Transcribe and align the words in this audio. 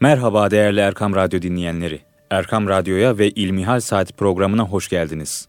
Merhaba 0.00 0.50
değerli 0.50 0.80
Erkam 0.80 1.14
Radyo 1.14 1.42
dinleyenleri. 1.42 2.00
Erkam 2.30 2.68
Radyo'ya 2.68 3.18
ve 3.18 3.30
İlmihal 3.30 3.80
Saati 3.80 4.12
programına 4.12 4.62
hoş 4.62 4.88
geldiniz. 4.88 5.48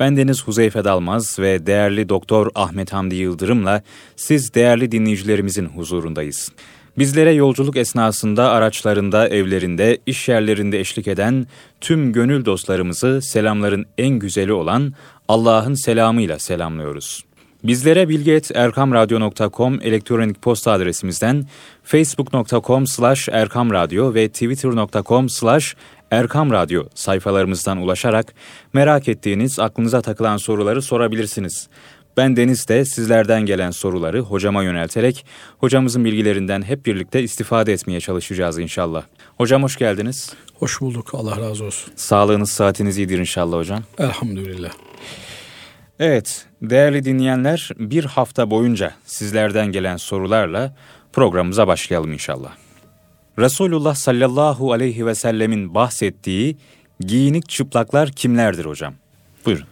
Ben 0.00 0.16
Deniz 0.16 0.44
Huzeyfe 0.44 0.84
Dalmaz 0.84 1.38
ve 1.38 1.66
değerli 1.66 2.08
Doktor 2.08 2.50
Ahmet 2.54 2.92
Hamdi 2.92 3.14
Yıldırım'la 3.14 3.82
siz 4.16 4.54
değerli 4.54 4.92
dinleyicilerimizin 4.92 5.66
huzurundayız. 5.66 6.52
Bizlere 6.98 7.32
yolculuk 7.32 7.76
esnasında 7.76 8.50
araçlarında, 8.50 9.28
evlerinde, 9.28 9.98
iş 10.06 10.28
yerlerinde 10.28 10.80
eşlik 10.80 11.08
eden 11.08 11.46
tüm 11.80 12.12
gönül 12.12 12.44
dostlarımızı 12.44 13.22
selamların 13.22 13.86
en 13.98 14.18
güzeli 14.18 14.52
olan 14.52 14.94
Allah'ın 15.28 15.74
selamıyla 15.74 16.38
selamlıyoruz. 16.38 17.24
Bizlere 17.64 18.08
bilgeerkamradyo.com 18.08 19.78
elektronik 19.82 20.42
posta 20.42 20.72
adresimizden 20.72 21.46
facebook.com 21.84 22.86
slash 22.86 23.28
erkamradyo 23.28 24.14
ve 24.14 24.28
twitter.com 24.28 25.28
slash 25.28 25.74
erkamradyo 26.10 26.84
sayfalarımızdan 26.94 27.78
ulaşarak 27.78 28.34
merak 28.72 29.08
ettiğiniz, 29.08 29.58
aklınıza 29.58 30.00
takılan 30.00 30.36
soruları 30.36 30.82
sorabilirsiniz. 30.82 31.68
Ben 32.16 32.36
Deniz 32.36 32.68
de 32.68 32.84
sizlerden 32.84 33.46
gelen 33.46 33.70
soruları 33.70 34.20
hocama 34.20 34.62
yönelterek 34.62 35.26
hocamızın 35.58 36.04
bilgilerinden 36.04 36.62
hep 36.62 36.86
birlikte 36.86 37.22
istifade 37.22 37.72
etmeye 37.72 38.00
çalışacağız 38.00 38.58
inşallah. 38.58 39.02
Hocam 39.36 39.62
hoş 39.62 39.76
geldiniz. 39.76 40.32
Hoş 40.54 40.80
bulduk. 40.80 41.10
Allah 41.14 41.40
razı 41.40 41.64
olsun. 41.64 41.92
Sağlığınız, 41.96 42.50
saatiniz 42.50 42.98
iyidir 42.98 43.18
inşallah 43.18 43.56
hocam. 43.56 43.82
Elhamdülillah. 43.98 44.70
Evet, 46.00 46.46
değerli 46.62 47.04
dinleyenler, 47.04 47.70
bir 47.78 48.04
hafta 48.04 48.50
boyunca 48.50 48.94
sizlerden 49.04 49.66
gelen 49.66 49.96
sorularla 49.96 50.74
programımıza 51.12 51.66
başlayalım 51.66 52.12
inşallah. 52.12 52.56
Resulullah 53.38 53.94
sallallahu 53.94 54.72
aleyhi 54.72 55.06
ve 55.06 55.14
sellemin 55.14 55.74
bahsettiği 55.74 56.56
giyinik 57.00 57.48
çıplaklar 57.48 58.10
kimlerdir 58.10 58.64
hocam? 58.64 58.94
Buyurun. 59.46 59.66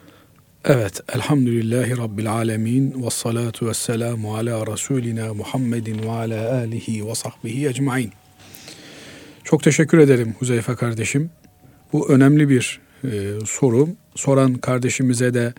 Evet, 0.65 1.01
elhamdülillahi 1.15 1.99
rabbil 1.99 2.33
alemin 2.33 3.05
ve 3.05 3.11
salatu 3.11 3.67
ve 3.67 3.75
selamu 3.75 4.37
ala 4.37 4.67
Resulina 4.73 5.35
Muhammedin 5.35 6.03
ve 6.03 6.11
ala 6.11 6.55
alihi 6.55 7.07
ve 7.07 7.15
sahbihi 7.15 7.69
ecmain. 7.69 8.13
Çok 9.45 9.63
teşekkür 9.63 9.99
ederim 9.99 10.35
Huzeyfe 10.39 10.75
kardeşim. 10.75 11.31
Bu 11.93 12.09
önemli 12.09 12.49
bir 12.49 12.81
e, 13.05 13.09
soru. 13.47 13.89
Soran 14.15 14.55
kardeşimize 14.55 15.35
de 15.35 15.55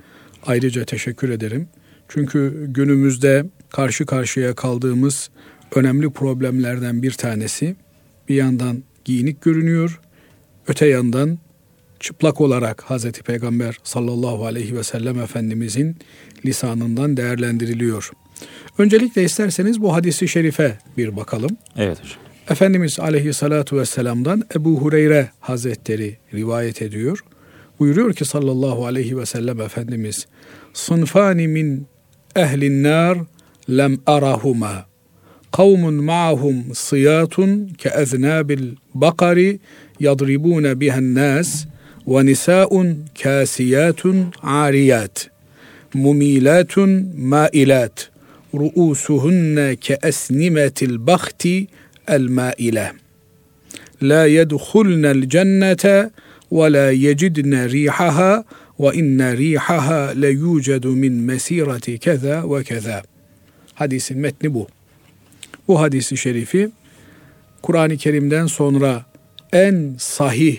ayrıca 0.45 0.85
teşekkür 0.85 1.29
ederim. 1.29 1.67
Çünkü 2.07 2.65
günümüzde 2.67 3.45
karşı 3.69 4.05
karşıya 4.05 4.55
kaldığımız 4.55 5.29
önemli 5.75 6.09
problemlerden 6.09 7.03
bir 7.03 7.11
tanesi 7.11 7.75
bir 8.29 8.35
yandan 8.35 8.83
giyinik 9.05 9.41
görünüyor, 9.41 9.99
öte 10.67 10.87
yandan 10.87 11.39
çıplak 11.99 12.41
olarak 12.41 12.81
Hazreti 12.81 13.23
Peygamber 13.23 13.77
sallallahu 13.83 14.45
aleyhi 14.45 14.75
ve 14.75 14.83
sellem 14.83 15.19
Efendimizin 15.19 15.97
lisanından 16.45 17.17
değerlendiriliyor. 17.17 18.11
Öncelikle 18.77 19.23
isterseniz 19.23 19.81
bu 19.81 19.93
hadisi 19.93 20.27
şerife 20.27 20.77
bir 20.97 21.15
bakalım. 21.17 21.57
Evet 21.77 21.99
hocam. 22.03 22.17
Efendimiz 22.49 22.99
aleyhissalatu 22.99 23.77
vesselam'dan 23.77 24.43
Ebu 24.55 24.81
Hureyre 24.81 25.29
Hazretleri 25.39 26.17
rivayet 26.33 26.81
ediyor. 26.81 27.23
Buyuruyor 27.79 28.13
ki 28.13 28.25
sallallahu 28.25 28.85
aleyhi 28.85 29.17
ve 29.17 29.25
sellem 29.25 29.61
Efendimiz 29.61 30.27
Sınfani 30.73 31.47
min 31.47 31.87
ehlin 32.35 32.83
nar 32.83 33.17
lem 33.69 33.97
arahuma. 34.05 34.85
Kavmun 35.51 35.93
ma'hum 35.93 36.75
siyatun 36.75 37.67
ke 37.67 37.89
eznabil 37.89 38.75
bakari 38.93 39.59
yadribuna 39.99 40.79
bihen 40.79 41.15
nas 41.15 41.65
ve 42.07 42.25
nisa'un 42.25 43.05
kasiyatun 43.23 44.25
ariyat. 44.43 45.29
Mumilatun 45.93 47.13
mailat. 47.17 48.09
Ru'usuhunne 48.53 49.75
ke 49.75 49.97
esnimetil 50.03 51.07
bakhti 51.07 51.67
el 52.07 52.27
maile 52.27 52.91
la 54.01 54.25
yedhulnel 54.25 55.29
cennete 55.29 56.09
ve 58.79 58.93
inne 58.93 59.37
rihaha 59.37 60.21
le 60.21 60.29
yucedu 60.29 60.95
min 60.95 61.13
mesirati 61.13 61.99
keza 61.99 62.43
ve 62.49 62.63
keza. 62.63 63.03
Hadisin 63.73 64.17
metni 64.17 64.53
bu. 64.53 64.67
Bu 65.67 65.81
hadisi 65.81 66.17
şerifi 66.17 66.69
Kur'an-ı 67.61 67.97
Kerim'den 67.97 68.47
sonra 68.47 69.05
en 69.53 69.95
sahih, 69.97 70.57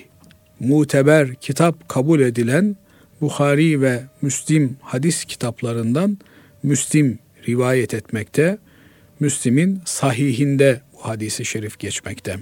muteber 0.61 1.35
kitap 1.35 1.89
kabul 1.89 2.21
edilen 2.21 2.77
Bukhari 3.21 3.81
ve 3.81 4.03
Müslim 4.23 4.77
hadis 4.81 5.25
kitaplarından 5.25 6.19
Müslim 6.63 7.19
rivayet 7.49 7.95
etmekte. 7.95 8.59
Müslim'in 9.21 9.81
sahihinde 9.85 10.81
bu 10.93 11.09
hadisi 11.09 11.45
şerif 11.45 11.79
geçmekte. 11.79 12.37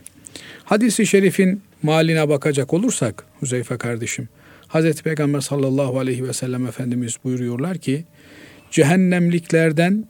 Hadisi 0.65 1.07
şerifin 1.07 1.63
maline 1.83 2.29
bakacak 2.29 2.75
olursak 2.75 3.25
Huzeyfe 3.41 3.79
kardeşim, 3.79 4.29
Hazreti 4.67 5.03
Peygamber 5.03 5.41
sallallahu 5.41 5.99
aleyhi 5.99 6.29
ve 6.29 6.33
sellem 6.33 6.67
Efendimiz 6.67 7.17
buyuruyorlar 7.25 7.79
ki, 7.79 8.05
cehennemliklerden 8.71 10.05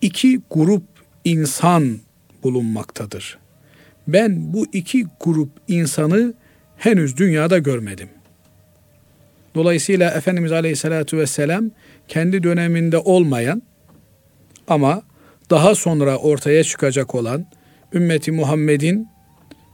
iki 0.00 0.40
grup 0.50 0.82
insan 1.24 1.98
bulunmaktadır. 2.42 3.38
Ben 4.08 4.52
bu 4.52 4.66
iki 4.72 5.06
grup 5.20 5.50
insanı 5.68 6.34
henüz 6.76 7.16
dünyada 7.16 7.58
görmedim. 7.58 8.08
Dolayısıyla 9.54 10.10
Efendimiz 10.10 10.52
Aleyhisselatü 10.52 11.18
Vesselam 11.18 11.70
kendi 12.08 12.42
döneminde 12.42 12.98
olmayan 12.98 13.62
ama 14.68 15.02
daha 15.50 15.74
sonra 15.74 16.16
ortaya 16.16 16.64
çıkacak 16.64 17.14
olan 17.14 17.46
ümmeti 17.92 18.32
Muhammed'in 18.32 19.08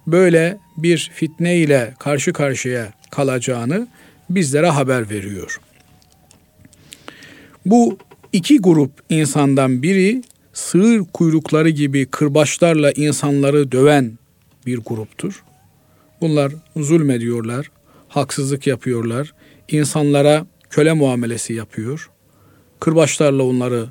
böyle 0.07 0.59
bir 0.77 1.11
fitne 1.15 1.57
ile 1.57 1.95
karşı 1.99 2.33
karşıya 2.33 2.93
kalacağını 3.11 3.89
bizlere 4.31 4.69
haber 4.69 5.11
veriyor. 5.11 5.61
Bu 7.67 7.99
iki 8.33 8.59
grup 8.59 8.91
insandan 9.09 9.83
biri 9.83 10.23
sığır 10.53 11.05
kuyrukları 11.13 11.69
gibi 11.69 12.07
kırbaçlarla 12.07 12.93
insanları 12.93 13.73
döven 13.73 14.19
bir 14.67 14.79
gruptur. 14.79 15.43
Bunlar 16.21 16.53
zulmediyorlar, 16.77 17.71
haksızlık 18.09 18.67
yapıyorlar, 18.67 19.35
insanlara 19.69 20.47
köle 20.71 20.93
muamelesi 20.93 21.53
yapıyor. 21.53 22.11
Kırbaçlarla 22.81 23.43
onları 23.43 23.87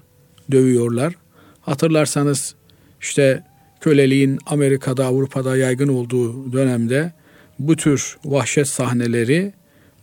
dövüyorlar. 0.51 1.13
Hatırlarsanız 1.61 2.55
işte 3.01 3.43
köleliğin 3.81 4.39
Amerika'da, 4.45 5.05
Avrupa'da 5.05 5.57
yaygın 5.57 5.87
olduğu 5.87 6.53
dönemde 6.53 7.11
bu 7.59 7.75
tür 7.75 8.17
vahşet 8.25 8.67
sahneleri 8.67 9.53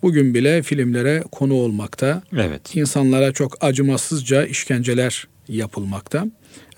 bugün 0.02 0.34
bile 0.34 0.62
filmlere 0.62 1.24
konu 1.32 1.54
olmakta. 1.54 2.22
Evet. 2.36 2.76
İnsanlara 2.76 3.32
çok 3.32 3.64
acımasızca 3.64 4.46
işkenceler 4.46 5.28
yapılmakta. 5.48 6.26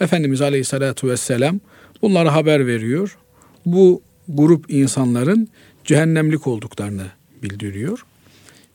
Efendimiz 0.00 0.40
Aleyhisselatü 0.40 1.08
Vesselam 1.08 1.60
bunlara 2.02 2.34
haber 2.34 2.66
veriyor. 2.66 3.18
Bu 3.66 4.02
grup 4.28 4.64
insanların 4.68 5.48
cehennemlik 5.84 6.46
olduklarını 6.46 7.06
bildiriyor. 7.42 8.04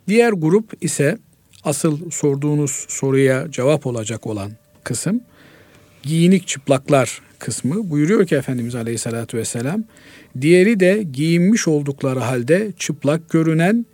Diğer 0.07 0.31
grup 0.31 0.73
ise 0.81 1.17
asıl 1.63 2.11
sorduğunuz 2.11 2.85
soruya 2.89 3.51
cevap 3.51 3.87
olacak 3.87 4.27
olan 4.27 4.51
kısım 4.83 5.21
giyinik 6.05 6.47
çıplaklar 6.47 7.21
kısmı 7.39 7.89
buyuruyor 7.89 8.27
ki 8.27 8.35
Efendimiz 8.35 8.75
Aleyhisselatü 8.75 9.37
Vesselam 9.37 9.83
diğeri 10.41 10.79
de 10.79 11.03
giyinmiş 11.13 11.67
oldukları 11.67 12.19
halde 12.19 12.71
çıplak 12.79 13.29
görünen 13.29 13.85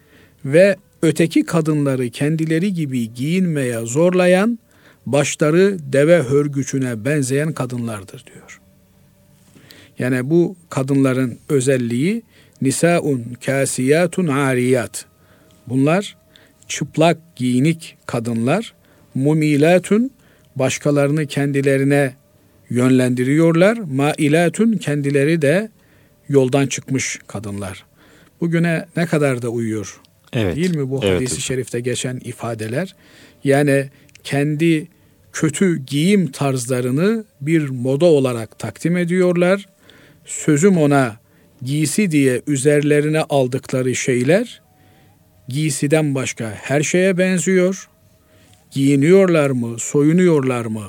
ve 0.46 0.76
öteki 1.02 1.46
kadınları 1.46 2.10
kendileri 2.10 2.74
gibi 2.74 3.14
giyinmeye 3.14 3.80
zorlayan 3.80 4.60
başları 5.06 5.78
deve 5.94 6.22
hörgüçüne 6.22 7.06
benzeyen 7.06 7.54
kadınlardır 7.54 8.26
diyor. 8.34 8.62
Yani 10.00 10.30
bu 10.30 10.56
kadınların 10.70 11.38
özelliği 11.50 12.24
nisaun 12.62 13.24
kasiyatun 13.46 14.28
ariyat. 14.28 15.06
Bunlar 15.68 16.18
çıplak 16.68 17.36
giyinik 17.36 17.98
kadınlar, 18.06 18.74
mumilatun 19.16 20.12
başkalarını 20.56 21.26
kendilerine 21.26 22.14
yönlendiriyorlar. 22.70 23.78
Mailatun 23.78 24.74
kendileri 24.74 25.42
de 25.42 25.70
yoldan 26.30 26.68
çıkmış 26.68 27.20
kadınlar. 27.28 27.86
Bugüne 28.42 28.86
ne 28.98 29.06
kadar 29.06 29.42
da 29.42 29.50
uyuyor. 29.50 30.02
Evet. 30.34 30.56
Değil 30.56 30.76
mi 30.76 30.90
bu 30.90 31.00
evet, 31.04 31.16
hadisi 31.16 31.32
hocam. 31.32 31.42
şerifte 31.42 31.80
geçen 31.80 32.18
ifadeler? 32.18 32.96
Yani 33.44 33.90
kendi 34.24 34.88
kötü 35.34 35.78
giyim 35.86 36.32
tarzlarını 36.32 37.26
bir 37.42 37.70
moda 37.70 38.06
olarak 38.06 38.60
takdim 38.60 38.98
ediyorlar. 38.98 39.66
Sözüm 40.26 40.78
ona 40.78 41.18
giysi 41.62 42.12
diye 42.12 42.42
üzerlerine 42.48 43.22
aldıkları 43.22 43.96
şeyler 43.96 44.62
giysiden 45.48 46.16
başka 46.16 46.50
her 46.50 46.84
şeye 46.84 47.18
benziyor. 47.18 47.90
Giyiniyorlar 48.72 49.50
mı, 49.50 49.80
soyunuyorlar 49.80 50.66
mı 50.66 50.86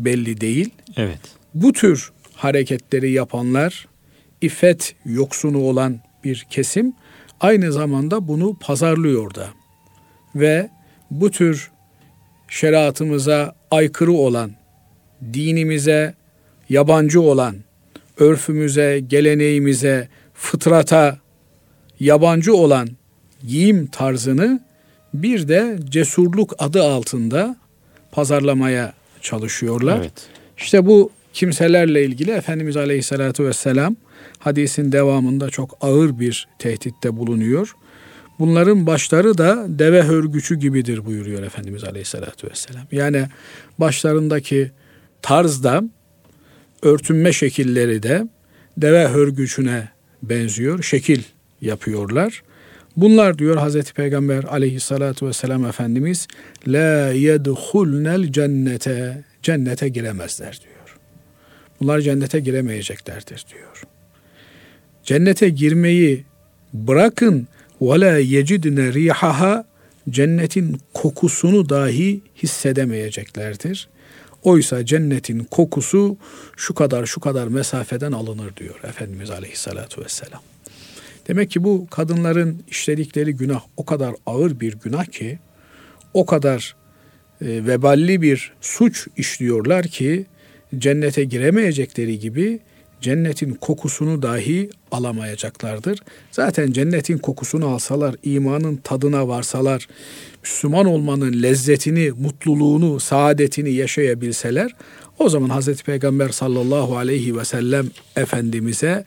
belli 0.00 0.40
değil. 0.40 0.70
Evet. 0.96 1.20
Bu 1.54 1.72
tür 1.72 2.12
hareketleri 2.34 3.10
yapanlar 3.10 3.88
iffet 4.40 4.94
yoksunu 5.04 5.58
olan 5.58 6.00
bir 6.24 6.46
kesim 6.50 6.92
aynı 7.40 7.72
zamanda 7.72 8.28
bunu 8.28 8.56
pazarlıyor 8.60 9.34
da. 9.34 9.48
Ve 10.34 10.70
bu 11.10 11.30
tür 11.30 11.70
şeriatımıza 12.48 13.54
aykırı 13.70 14.12
olan, 14.12 14.50
dinimize 15.32 16.14
yabancı 16.68 17.20
olan, 17.20 17.56
örfümüze, 18.18 19.00
geleneğimize, 19.06 20.08
fıtrata 20.34 21.18
yabancı 22.00 22.54
olan 22.54 22.88
giyim 23.46 23.86
tarzını 23.86 24.60
bir 25.14 25.48
de 25.48 25.78
cesurluk 25.88 26.54
adı 26.58 26.82
altında 26.82 27.56
pazarlamaya 28.12 28.92
çalışıyorlar. 29.20 29.98
Evet. 29.98 30.28
İşte 30.58 30.86
bu 30.86 31.10
kimselerle 31.32 32.04
ilgili 32.04 32.30
Efendimiz 32.30 32.76
Aleyhisselatü 32.76 33.44
Vesselam 33.44 33.96
hadisin 34.38 34.92
devamında 34.92 35.50
çok 35.50 35.78
ağır 35.80 36.18
bir 36.18 36.48
tehditte 36.58 37.16
bulunuyor. 37.16 37.74
Bunların 38.38 38.86
başları 38.86 39.38
da 39.38 39.66
deve 39.68 40.02
hörgücü 40.02 40.58
gibidir 40.58 41.06
buyuruyor 41.06 41.42
Efendimiz 41.42 41.84
Aleyhisselatü 41.84 42.50
Vesselam. 42.50 42.86
Yani 42.92 43.26
başlarındaki 43.78 44.70
tarzda 45.22 45.84
örtünme 46.82 47.32
şekilleri 47.32 48.02
de 48.02 48.28
deve 48.76 49.08
hörgücüne 49.08 49.88
benziyor. 50.22 50.82
Şekil 50.82 51.22
yapıyorlar. 51.60 52.42
Bunlar 52.96 53.38
diyor 53.38 53.56
Hazreti 53.56 53.94
Peygamber 53.94 54.44
aleyhissalatu 54.44 55.26
vesselam 55.26 55.66
Efendimiz 55.66 56.28
la 56.66 57.12
yedhulnel 57.12 58.32
cennete 58.32 59.24
cennete 59.42 59.88
giremezler 59.88 60.60
diyor. 60.62 60.96
Bunlar 61.80 62.00
cennete 62.00 62.40
giremeyeceklerdir 62.40 63.44
diyor. 63.52 63.82
Cennete 65.02 65.48
girmeyi 65.48 66.24
bırakın 66.72 67.48
ve 67.80 68.00
la 68.00 68.18
yecidne 68.18 68.92
rihaha 68.92 69.64
cennetin 70.10 70.80
kokusunu 70.94 71.68
dahi 71.68 72.20
hissedemeyeceklerdir. 72.42 73.88
Oysa 74.42 74.86
cennetin 74.86 75.44
kokusu 75.44 76.16
şu 76.56 76.74
kadar 76.74 77.06
şu 77.06 77.20
kadar 77.20 77.48
mesafeden 77.48 78.12
alınır 78.12 78.56
diyor 78.56 78.80
Efendimiz 78.84 79.30
Aleyhisselatü 79.30 80.04
Vesselam. 80.04 80.40
Demek 81.28 81.50
ki 81.50 81.64
bu 81.64 81.86
kadınların 81.90 82.62
işledikleri 82.68 83.32
günah 83.32 83.60
o 83.76 83.84
kadar 83.84 84.14
ağır 84.26 84.60
bir 84.60 84.74
günah 84.74 85.04
ki 85.04 85.38
o 86.14 86.26
kadar 86.26 86.76
e, 87.40 87.46
veballi 87.46 88.22
bir 88.22 88.52
suç 88.60 89.06
işliyorlar 89.16 89.86
ki 89.86 90.26
cennete 90.78 91.24
giremeyecekleri 91.24 92.18
gibi 92.18 92.60
cennetin 93.00 93.54
kokusunu 93.54 94.22
dahi 94.22 94.70
alamayacaklardır. 94.92 95.98
Zaten 96.30 96.72
cennetin 96.72 97.18
kokusunu 97.18 97.66
alsalar, 97.66 98.14
imanın 98.22 98.76
tadına 98.76 99.28
varsalar, 99.28 99.88
Müslüman 100.42 100.86
olmanın 100.86 101.42
lezzetini, 101.42 102.10
mutluluğunu, 102.10 103.00
saadetini 103.00 103.72
yaşayabilseler, 103.72 104.74
o 105.18 105.28
zaman 105.28 105.48
Hazreti 105.48 105.84
Peygamber 105.84 106.28
sallallahu 106.28 106.96
aleyhi 106.96 107.38
ve 107.38 107.44
sellem 107.44 107.86
Efendimiz'e 108.16 109.04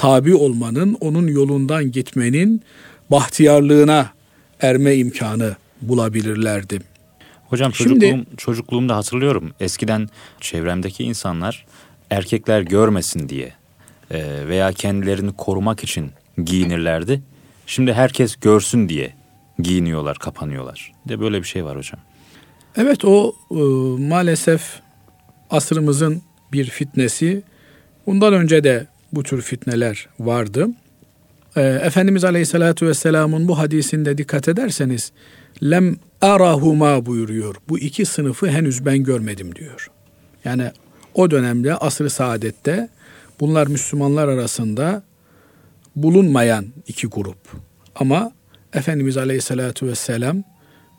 tabi 0.00 0.34
olmanın, 0.34 0.96
onun 1.00 1.26
yolundan 1.26 1.92
gitmenin 1.92 2.62
bahtiyarlığına 3.10 4.10
erme 4.60 4.96
imkanı 4.96 5.56
bulabilirlerdi. 5.82 6.80
Hocam 7.48 7.70
çocukluğum, 7.70 8.00
Şimdi, 8.00 8.36
çocukluğumda 8.36 8.96
hatırlıyorum. 8.96 9.50
Eskiden 9.60 10.08
çevremdeki 10.40 11.04
insanlar 11.04 11.66
erkekler 12.10 12.60
görmesin 12.60 13.28
diye 13.28 13.52
e, 14.10 14.48
veya 14.48 14.72
kendilerini 14.72 15.32
korumak 15.32 15.84
için 15.84 16.10
giyinirlerdi. 16.44 17.22
Şimdi 17.66 17.92
herkes 17.92 18.36
görsün 18.36 18.88
diye 18.88 19.14
giyiniyorlar, 19.58 20.18
kapanıyorlar. 20.18 20.92
De 21.08 21.20
böyle 21.20 21.38
bir 21.38 21.46
şey 21.46 21.64
var 21.64 21.76
hocam. 21.76 22.00
Evet 22.76 23.04
o 23.04 23.34
e, 23.50 23.54
maalesef 24.02 24.80
asrımızın 25.50 26.22
bir 26.52 26.64
fitnesi. 26.64 27.42
Bundan 28.06 28.32
önce 28.32 28.64
de 28.64 28.86
bu 29.12 29.22
tür 29.22 29.42
fitneler 29.42 30.08
vardı. 30.20 30.68
E, 31.56 31.62
Efendimiz 31.62 32.24
Aleyhisselatü 32.24 32.86
Vesselam'ın 32.86 33.48
bu 33.48 33.58
hadisinde 33.58 34.18
dikkat 34.18 34.48
ederseniz 34.48 35.12
lem 35.62 35.96
arahuma 36.20 37.06
buyuruyor. 37.06 37.54
Bu 37.68 37.78
iki 37.78 38.06
sınıfı 38.06 38.46
henüz 38.46 38.86
ben 38.86 39.04
görmedim 39.04 39.54
diyor. 39.54 39.90
Yani 40.44 40.70
o 41.14 41.30
dönemde 41.30 41.74
asr-ı 41.74 42.10
saadette 42.10 42.88
bunlar 43.40 43.66
Müslümanlar 43.66 44.28
arasında 44.28 45.02
bulunmayan 45.96 46.66
iki 46.86 47.06
grup. 47.06 47.38
Ama 47.94 48.32
Efendimiz 48.74 49.16
Aleyhisselatü 49.16 49.86
Vesselam 49.86 50.42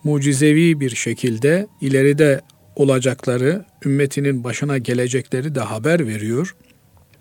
mucizevi 0.04 0.80
bir 0.80 0.96
şekilde 0.96 1.68
ileride 1.82 2.42
olacakları, 2.76 3.66
ümmetinin 3.86 4.44
başına 4.44 4.78
gelecekleri 4.78 5.56
de 5.56 5.60
haber 5.60 6.08
veriyor. 6.08 6.56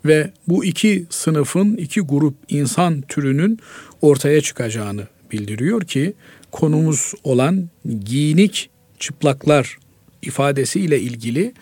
Ve 0.05 0.31
bu 0.47 0.65
iki 0.65 1.05
sınıfın, 1.09 1.75
iki 1.75 2.01
grup 2.01 2.35
insan 2.49 3.01
türünün 3.01 3.59
ortaya 4.01 4.41
çıkacağını 4.41 5.07
bildiriyor 5.31 5.81
ki 5.81 6.13
konumuz 6.51 7.13
olan 7.23 7.69
giyinik 8.05 8.69
çıplaklar 8.99 9.77
ifadesi 10.21 10.79
ile 10.79 10.99
ilgili 10.99 11.53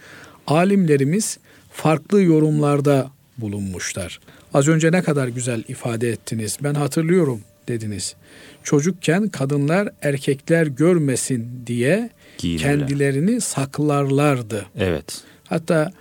alimlerimiz 0.47 1.38
farklı 1.71 2.21
yorumlarda 2.21 3.12
bulunmuşlar. 3.38 4.19
Az 4.53 4.68
önce 4.68 4.92
ne 4.92 5.01
kadar 5.01 5.27
güzel 5.27 5.63
ifade 5.68 6.09
ettiniz. 6.09 6.57
Ben 6.63 6.74
hatırlıyorum 6.74 7.42
dediniz. 7.68 8.15
Çocukken 8.63 9.27
kadınlar 9.27 9.89
erkekler 10.01 10.68
görmesin 10.68 11.63
diye 11.68 12.09
Giyinirler. 12.38 12.80
kendilerini 12.80 13.42
saklarlardı. 13.42 14.65
Evet. 14.80 15.21
Hatta 15.47 15.92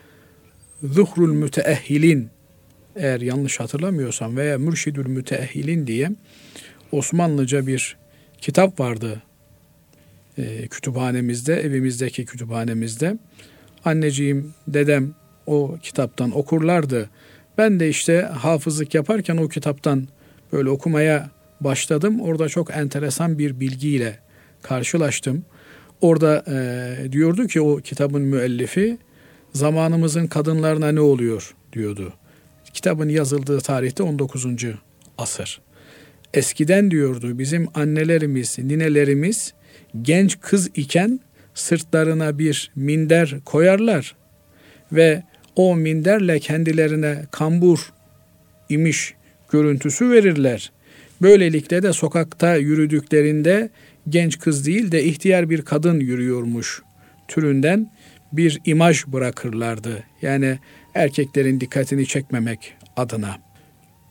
Zuhrul 0.82 1.32
Müteehhilin 1.32 2.28
eğer 2.96 3.20
yanlış 3.20 3.60
hatırlamıyorsam 3.60 4.36
veya 4.36 4.58
Mürşidül 4.58 5.06
Müteehhilin 5.06 5.86
diye 5.86 6.10
Osmanlıca 6.92 7.66
bir 7.66 7.96
kitap 8.40 8.80
vardı 8.80 9.22
e, 10.38 10.66
kütüphanemizde, 10.68 11.60
evimizdeki 11.60 12.24
kütüphanemizde. 12.24 13.18
Anneciğim, 13.84 14.54
dedem 14.68 15.14
o 15.46 15.76
kitaptan 15.82 16.36
okurlardı. 16.36 17.10
Ben 17.58 17.80
de 17.80 17.88
işte 17.88 18.20
hafızlık 18.20 18.94
yaparken 18.94 19.36
o 19.36 19.48
kitaptan 19.48 20.08
böyle 20.52 20.70
okumaya 20.70 21.30
başladım. 21.60 22.20
Orada 22.20 22.48
çok 22.48 22.76
enteresan 22.76 23.38
bir 23.38 23.60
bilgiyle 23.60 24.18
karşılaştım. 24.62 25.44
Orada 26.00 26.44
e, 26.48 27.12
diyordu 27.12 27.46
ki 27.46 27.60
o 27.60 27.76
kitabın 27.76 28.22
müellifi 28.22 28.98
zamanımızın 29.52 30.26
kadınlarına 30.26 30.92
ne 30.92 31.00
oluyor 31.00 31.54
diyordu. 31.72 32.12
Kitabın 32.72 33.08
yazıldığı 33.08 33.60
tarihte 33.60 34.02
19. 34.02 34.46
asır. 35.18 35.60
Eskiden 36.34 36.90
diyordu 36.90 37.38
bizim 37.38 37.68
annelerimiz, 37.74 38.58
ninelerimiz 38.58 39.54
genç 40.02 40.40
kız 40.40 40.70
iken 40.74 41.20
sırtlarına 41.54 42.38
bir 42.38 42.70
minder 42.76 43.36
koyarlar 43.44 44.16
ve 44.92 45.22
o 45.56 45.76
minderle 45.76 46.40
kendilerine 46.40 47.26
kambur 47.30 47.92
imiş 48.68 49.14
görüntüsü 49.50 50.10
verirler. 50.10 50.72
Böylelikle 51.22 51.82
de 51.82 51.92
sokakta 51.92 52.56
yürüdüklerinde 52.56 53.70
genç 54.08 54.38
kız 54.38 54.66
değil 54.66 54.92
de 54.92 55.04
ihtiyar 55.04 55.50
bir 55.50 55.62
kadın 55.62 56.00
yürüyormuş 56.00 56.82
türünden 57.28 57.90
bir 58.32 58.60
imaj 58.64 59.06
bırakırlardı. 59.06 60.02
Yani 60.22 60.58
erkeklerin 60.94 61.60
dikkatini 61.60 62.06
çekmemek 62.06 62.74
adına. 62.96 63.38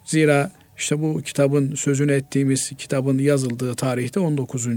Zira 0.05 0.51
işte 0.77 1.01
bu 1.01 1.21
kitabın 1.21 1.75
sözünü 1.75 2.11
ettiğimiz 2.11 2.71
kitabın 2.77 3.17
yazıldığı 3.17 3.75
tarihte 3.75 4.19
19 4.19 4.67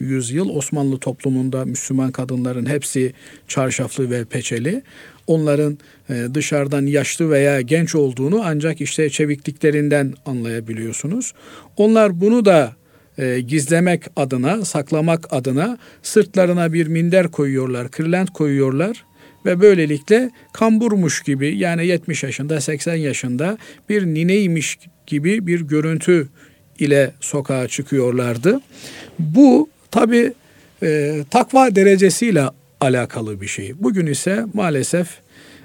yüzyıl 0.00 0.48
Osmanlı 0.48 0.98
toplumunda 0.98 1.64
Müslüman 1.64 2.12
kadınların 2.12 2.66
hepsi 2.66 3.12
çarşaflı 3.48 4.10
ve 4.10 4.24
peçeli. 4.24 4.82
Onların 5.26 5.78
e, 6.10 6.26
dışarıdan 6.34 6.86
yaşlı 6.86 7.30
veya 7.30 7.60
genç 7.60 7.94
olduğunu 7.94 8.42
ancak 8.44 8.80
işte 8.80 9.10
çevikliklerinden 9.10 10.14
anlayabiliyorsunuz. 10.26 11.32
Onlar 11.76 12.20
bunu 12.20 12.44
da 12.44 12.79
e, 13.20 13.40
gizlemek 13.40 14.02
adına, 14.16 14.64
saklamak 14.64 15.32
adına 15.32 15.78
sırtlarına 16.02 16.72
bir 16.72 16.86
minder 16.86 17.28
koyuyorlar, 17.28 17.90
kırlent 17.90 18.30
koyuyorlar 18.30 19.04
ve 19.46 19.60
böylelikle 19.60 20.30
kamburmuş 20.52 21.22
gibi 21.22 21.56
yani 21.58 21.86
70 21.86 22.22
yaşında 22.22 22.60
80 22.60 22.94
yaşında 22.94 23.58
bir 23.88 24.06
nineymiş 24.06 24.78
gibi 25.06 25.46
bir 25.46 25.60
görüntü 25.60 26.28
ile 26.78 27.12
sokağa 27.20 27.68
çıkıyorlardı. 27.68 28.60
Bu 29.18 29.68
tabi 29.90 30.32
e, 30.82 31.20
takva 31.30 31.74
derecesiyle 31.74 32.44
alakalı 32.80 33.40
bir 33.40 33.46
şey. 33.46 33.72
Bugün 33.80 34.06
ise 34.06 34.44
maalesef 34.54 35.08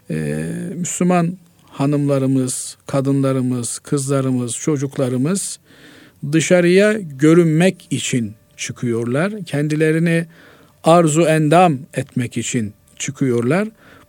e, 0.10 0.46
Müslüman 0.76 1.38
hanımlarımız, 1.64 2.78
kadınlarımız, 2.88 3.80
kızlarımız, 3.80 4.56
çocuklarımız 4.56 5.60
dışarıya 6.32 6.94
görünmek 6.94 7.88
için 7.90 8.34
çıkıyorlar. 8.58 9.34
Kendilerini 9.46 10.26
arzu 10.84 11.22
endam 11.22 11.78
etmek 11.94 12.38
için 12.38 12.74
çıkıyorlar. 13.00 13.68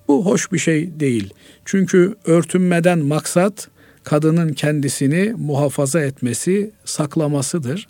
Bu 0.08 0.26
hoş 0.26 0.52
bir 0.52 0.58
şey 0.58 1.00
değil. 1.00 1.34
Çünkü 1.64 2.14
örtünmeden 2.24 2.98
maksat 2.98 3.68
kadının 4.04 4.52
kendisini 4.52 5.34
muhafaza 5.38 6.00
etmesi, 6.00 6.70
saklamasıdır. 6.84 7.88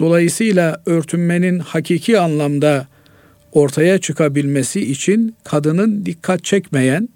Dolayısıyla 0.00 0.82
örtünmenin 0.86 1.58
hakiki 1.58 2.20
anlamda 2.20 2.86
ortaya 3.52 3.98
çıkabilmesi 3.98 4.90
için 4.90 5.36
kadının 5.44 6.06
dikkat 6.06 6.44
çekmeyen, 6.44 7.08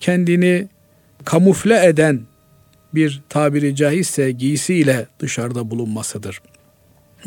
kendini 0.00 0.68
kamufle 1.24 1.86
eden 1.86 2.20
bir 2.94 3.22
tabiri 3.28 3.76
caizse 3.76 4.30
giysiyle 4.30 5.06
dışarıda 5.20 5.70
bulunmasıdır. 5.70 6.42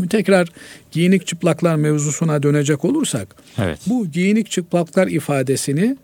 Tekrar 0.09 0.49
giyinik 0.91 1.27
çıplaklar 1.27 1.75
mevzusuna 1.75 2.43
dönecek 2.43 2.85
olursak, 2.85 3.35
evet. 3.57 3.79
bu 3.87 4.07
giyinik 4.07 4.51
çıplaklar 4.51 5.07
ifadesini 5.07 5.97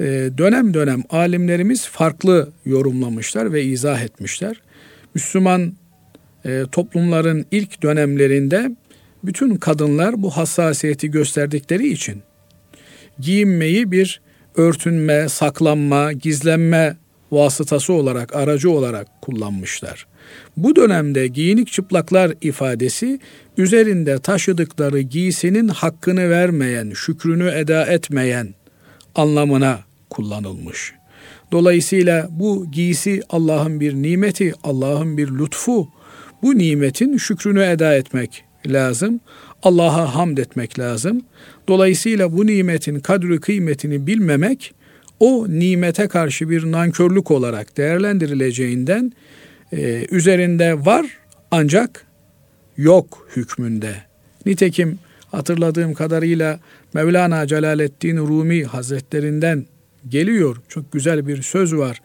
e, 0.00 0.04
dönem 0.38 0.74
dönem 0.74 1.02
alimlerimiz 1.10 1.86
farklı 1.86 2.52
yorumlamışlar 2.66 3.52
ve 3.52 3.64
izah 3.64 4.00
etmişler. 4.00 4.60
Müslüman 5.14 5.72
e, 6.44 6.62
toplumların 6.72 7.46
ilk 7.50 7.82
dönemlerinde 7.82 8.70
bütün 9.24 9.56
kadınlar 9.56 10.22
bu 10.22 10.30
hassasiyeti 10.30 11.10
gösterdikleri 11.10 11.88
için 11.88 12.22
giyinmeyi 13.18 13.90
bir 13.90 14.20
örtünme, 14.56 15.28
saklanma, 15.28 16.12
gizlenme 16.12 16.96
vasıtası 17.32 17.92
olarak, 17.92 18.36
aracı 18.36 18.70
olarak 18.70 19.22
kullanmışlar. 19.22 20.06
Bu 20.56 20.76
dönemde 20.76 21.26
giyinik 21.26 21.72
çıplaklar 21.72 22.32
ifadesi 22.40 23.20
üzerinde 23.56 24.18
taşıdıkları 24.18 25.00
giysinin 25.00 25.68
hakkını 25.68 26.30
vermeyen, 26.30 26.92
şükrünü 26.94 27.50
eda 27.50 27.86
etmeyen 27.86 28.54
anlamına 29.14 29.80
kullanılmış. 30.10 30.94
Dolayısıyla 31.52 32.28
bu 32.30 32.70
giysi 32.70 33.22
Allah'ın 33.30 33.80
bir 33.80 33.94
nimeti, 33.94 34.52
Allah'ın 34.64 35.18
bir 35.18 35.28
lütfu. 35.28 35.88
Bu 36.42 36.58
nimetin 36.58 37.16
şükrünü 37.16 37.62
eda 37.62 37.94
etmek 37.94 38.44
lazım. 38.66 39.20
Allah'a 39.62 40.14
hamd 40.14 40.38
etmek 40.38 40.78
lazım. 40.78 41.22
Dolayısıyla 41.68 42.36
bu 42.36 42.46
nimetin 42.46 43.00
kadri 43.00 43.40
kıymetini 43.40 44.06
bilmemek 44.06 44.74
o 45.24 45.46
nimete 45.48 46.08
karşı 46.08 46.50
bir 46.50 46.72
nankörlük 46.72 47.30
olarak 47.30 47.76
değerlendirileceğinden 47.76 49.12
e, 49.72 50.06
üzerinde 50.10 50.86
var 50.86 51.06
ancak 51.50 52.06
yok 52.76 53.28
hükmünde. 53.36 53.94
Nitekim 54.46 54.98
hatırladığım 55.30 55.94
kadarıyla 55.94 56.60
Mevlana 56.94 57.46
Celaleddin 57.46 58.16
Rumi 58.16 58.64
Hazretlerinden 58.64 59.66
geliyor. 60.08 60.56
Çok 60.68 60.92
güzel 60.92 61.26
bir 61.26 61.42
söz 61.42 61.76
var. 61.76 62.00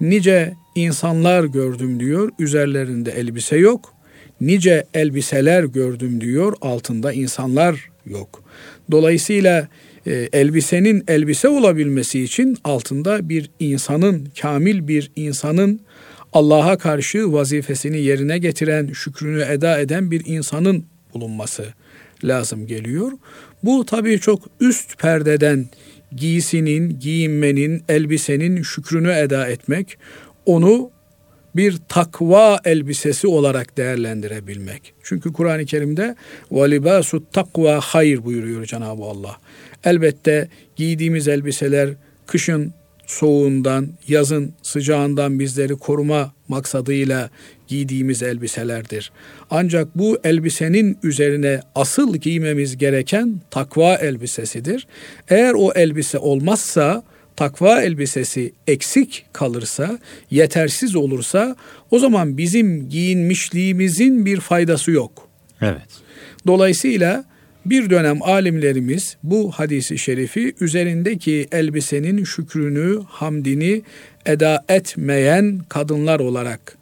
Nice 0.00 0.54
insanlar 0.74 1.44
gördüm 1.44 2.00
diyor. 2.00 2.30
Üzerlerinde 2.38 3.10
elbise 3.10 3.56
yok. 3.56 3.94
Nice 4.40 4.84
elbiseler 4.94 5.64
gördüm 5.64 6.20
diyor. 6.20 6.52
Altında 6.60 7.12
insanlar 7.12 7.90
yok. 8.06 8.42
Dolayısıyla 8.90 9.68
e, 10.06 10.28
elbisenin 10.32 11.04
elbise 11.08 11.48
olabilmesi 11.48 12.22
için 12.22 12.56
altında 12.64 13.28
bir 13.28 13.50
insanın, 13.60 14.28
kamil 14.40 14.88
bir 14.88 15.10
insanın 15.16 15.80
Allah'a 16.32 16.78
karşı 16.78 17.32
vazifesini 17.32 18.00
yerine 18.00 18.38
getiren, 18.38 18.90
şükrünü 18.92 19.42
eda 19.42 19.80
eden 19.80 20.10
bir 20.10 20.22
insanın 20.26 20.84
bulunması 21.14 21.64
lazım 22.24 22.66
geliyor. 22.66 23.12
Bu 23.64 23.86
tabii 23.86 24.20
çok 24.20 24.42
üst 24.60 24.98
perdeden 24.98 25.66
giysinin, 26.16 26.98
giyinmenin, 27.00 27.82
elbisenin 27.88 28.62
şükrünü 28.62 29.12
eda 29.12 29.48
etmek, 29.48 29.98
onu 30.46 30.90
bir 31.56 31.76
takva 31.88 32.60
elbisesi 32.64 33.26
olarak 33.26 33.76
değerlendirebilmek. 33.76 34.92
Çünkü 35.02 35.32
Kur'an-ı 35.32 35.64
Kerim'de 35.64 36.16
velibasu 36.52 37.24
takva 37.32 37.80
hayır 37.80 38.24
buyuruyor 38.24 38.64
Cenab-ı 38.64 39.04
Allah. 39.04 39.36
Elbette 39.84 40.48
giydiğimiz 40.76 41.28
elbiseler 41.28 41.90
kışın 42.26 42.72
soğuğundan, 43.06 43.88
yazın 44.08 44.52
sıcağından 44.62 45.38
bizleri 45.38 45.72
koruma 45.74 46.32
maksadıyla 46.48 47.30
giydiğimiz 47.68 48.22
elbiselerdir. 48.22 49.12
Ancak 49.50 49.98
bu 49.98 50.18
elbisenin 50.24 50.98
üzerine 51.02 51.60
asıl 51.74 52.16
giymemiz 52.16 52.76
gereken 52.76 53.40
takva 53.50 53.94
elbisesidir. 53.94 54.86
Eğer 55.28 55.52
o 55.54 55.72
elbise 55.72 56.18
olmazsa, 56.18 57.02
takva 57.36 57.82
elbisesi 57.82 58.52
eksik 58.66 59.26
kalırsa, 59.32 59.98
yetersiz 60.30 60.96
olursa 60.96 61.56
o 61.90 61.98
zaman 61.98 62.38
bizim 62.38 62.88
giyinmişliğimizin 62.88 64.26
bir 64.26 64.40
faydası 64.40 64.90
yok. 64.90 65.28
Evet. 65.60 65.88
Dolayısıyla 66.46 67.24
bir 67.66 67.90
dönem 67.90 68.22
alimlerimiz 68.22 69.16
bu 69.22 69.50
hadisi 69.50 69.98
şerifi 69.98 70.54
üzerindeki 70.60 71.48
elbisenin 71.52 72.24
şükrünü, 72.24 73.02
hamdini 73.08 73.82
eda 74.26 74.64
etmeyen 74.68 75.60
kadınlar 75.68 76.20
olarak 76.20 76.76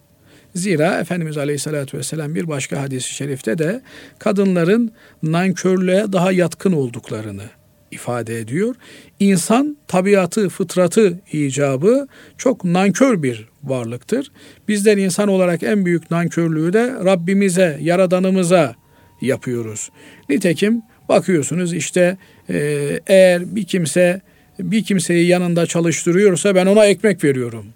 Zira 0.54 1.00
Efendimiz 1.00 1.38
Aleyhisselatü 1.38 1.99
Vesselam 1.99 2.35
bir 2.35 2.49
başka 2.49 2.82
hadisi 2.82 3.14
şerifte 3.14 3.58
de 3.58 3.82
kadınların 4.18 4.92
nankörlüğe 5.23 6.12
daha 6.12 6.32
yatkın 6.32 6.73
olduklarını 6.73 7.42
ifade 7.90 8.38
ediyor. 8.38 8.75
İnsan 9.20 9.76
tabiatı, 9.88 10.49
fıtratı 10.49 11.20
icabı 11.32 12.08
çok 12.38 12.64
nankör 12.64 13.23
bir 13.23 13.49
varlıktır. 13.64 14.30
Bizler 14.68 14.97
insan 14.97 15.28
olarak 15.28 15.62
en 15.62 15.85
büyük 15.87 16.11
nankörlüğü 16.11 16.73
de 16.73 16.92
Rabbimize, 17.04 17.78
Yaradanımıza 17.82 18.75
yapıyoruz. 19.20 19.90
Nitekim 20.28 20.82
bakıyorsunuz 21.08 21.75
işte 21.75 22.16
e, 22.50 23.00
eğer 23.06 23.56
bir 23.56 23.64
kimse 23.64 24.20
bir 24.58 24.84
kimseyi 24.84 25.26
yanında 25.26 25.66
çalıştırıyorsa 25.66 26.54
ben 26.54 26.66
ona 26.66 26.87
ekmek 26.87 27.25
veriyorum. 27.25 27.66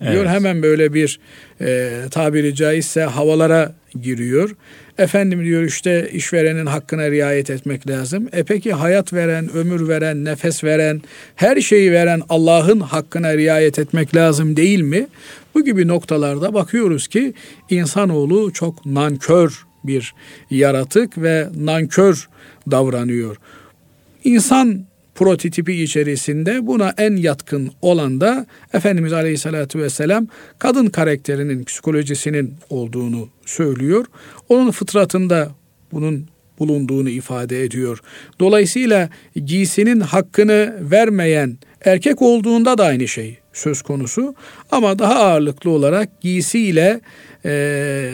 Evet. 0.00 0.12
Diyor 0.12 0.26
hemen 0.26 0.62
böyle 0.62 0.94
bir 0.94 1.20
e, 1.60 1.90
tabiri 2.10 2.54
caizse 2.54 3.02
havalara 3.02 3.74
giriyor. 4.02 4.56
Efendim 4.98 5.44
diyor 5.44 5.62
işte 5.62 6.10
işverenin 6.12 6.66
hakkına 6.66 7.10
riayet 7.10 7.50
etmek 7.50 7.88
lazım. 7.88 8.28
E 8.32 8.42
peki 8.42 8.72
hayat 8.72 9.12
veren, 9.12 9.52
ömür 9.52 9.88
veren, 9.88 10.24
nefes 10.24 10.64
veren, 10.64 11.02
her 11.36 11.60
şeyi 11.60 11.92
veren 11.92 12.22
Allah'ın 12.28 12.80
hakkına 12.80 13.36
riayet 13.36 13.78
etmek 13.78 14.14
lazım 14.14 14.56
değil 14.56 14.80
mi? 14.80 15.06
Bu 15.54 15.64
gibi 15.64 15.88
noktalarda 15.88 16.54
bakıyoruz 16.54 17.08
ki 17.08 17.34
insanoğlu 17.70 18.52
çok 18.52 18.86
nankör 18.86 19.67
bir 19.88 20.14
yaratık 20.50 21.18
ve 21.18 21.48
nankör 21.56 22.28
davranıyor. 22.70 23.36
İnsan 24.24 24.84
prototipi 25.14 25.82
içerisinde 25.82 26.66
buna 26.66 26.94
en 26.98 27.16
yatkın 27.16 27.70
olan 27.82 28.20
da 28.20 28.46
Efendimiz 28.72 29.12
Aleyhisselatü 29.12 29.78
Vesselam 29.78 30.26
kadın 30.58 30.86
karakterinin, 30.86 31.64
psikolojisinin 31.64 32.54
olduğunu 32.70 33.28
söylüyor. 33.46 34.06
Onun 34.48 34.70
fıtratında 34.70 35.50
bunun 35.92 36.26
bulunduğunu 36.58 37.08
ifade 37.08 37.64
ediyor. 37.64 38.00
Dolayısıyla 38.40 39.08
giysinin 39.44 40.00
hakkını 40.00 40.74
vermeyen 40.80 41.58
erkek 41.84 42.22
olduğunda 42.22 42.78
da 42.78 42.84
aynı 42.84 43.08
şey 43.08 43.38
söz 43.52 43.82
konusu. 43.82 44.34
Ama 44.70 44.98
daha 44.98 45.14
ağırlıklı 45.14 45.70
olarak 45.70 46.20
giysiyle 46.20 47.00
e, 47.44 48.10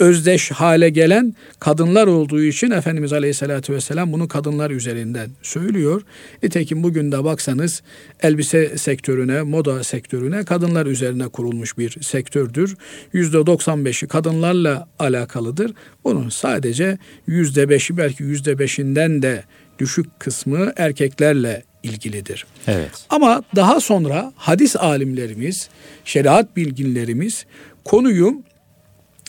özdeş 0.00 0.50
hale 0.50 0.90
gelen 0.90 1.34
kadınlar 1.58 2.06
olduğu 2.06 2.42
için 2.42 2.70
Efendimiz 2.70 3.12
Aleyhisselatü 3.12 3.72
Vesselam 3.72 4.12
bunu 4.12 4.28
kadınlar 4.28 4.70
üzerinden 4.70 5.30
söylüyor. 5.42 6.02
Nitekim 6.42 6.82
bugün 6.82 7.12
de 7.12 7.24
baksanız 7.24 7.82
elbise 8.22 8.78
sektörüne, 8.78 9.42
moda 9.42 9.84
sektörüne 9.84 10.44
kadınlar 10.44 10.86
üzerine 10.86 11.28
kurulmuş 11.28 11.78
bir 11.78 11.96
sektördür. 12.02 12.76
Yüzde 13.12 13.36
95'i 13.36 14.08
kadınlarla 14.08 14.88
alakalıdır. 14.98 15.72
Bunun 16.04 16.28
sadece 16.28 16.98
yüzde 17.26 17.62
5'i 17.62 17.96
belki 17.96 18.22
yüzde 18.22 18.52
5'inden 18.52 19.22
de 19.22 19.44
düşük 19.78 20.20
kısmı 20.20 20.72
erkeklerle 20.76 21.62
ilgilidir. 21.82 22.46
Evet. 22.66 22.90
Ama 23.10 23.42
daha 23.56 23.80
sonra 23.80 24.32
hadis 24.36 24.76
alimlerimiz, 24.76 25.68
şeriat 26.04 26.56
bilginlerimiz 26.56 27.46
konuyu 27.84 28.42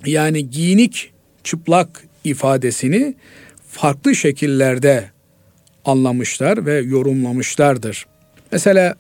yani 0.05 0.49
giyinik 0.49 1.11
çıplak 1.43 2.03
ifadesini 2.23 3.15
farklı 3.67 4.15
şekillerde 4.15 5.09
anlamışlar 5.85 6.65
ve 6.65 6.73
yorumlamışlardır. 6.73 8.05
Mesela 8.51 8.95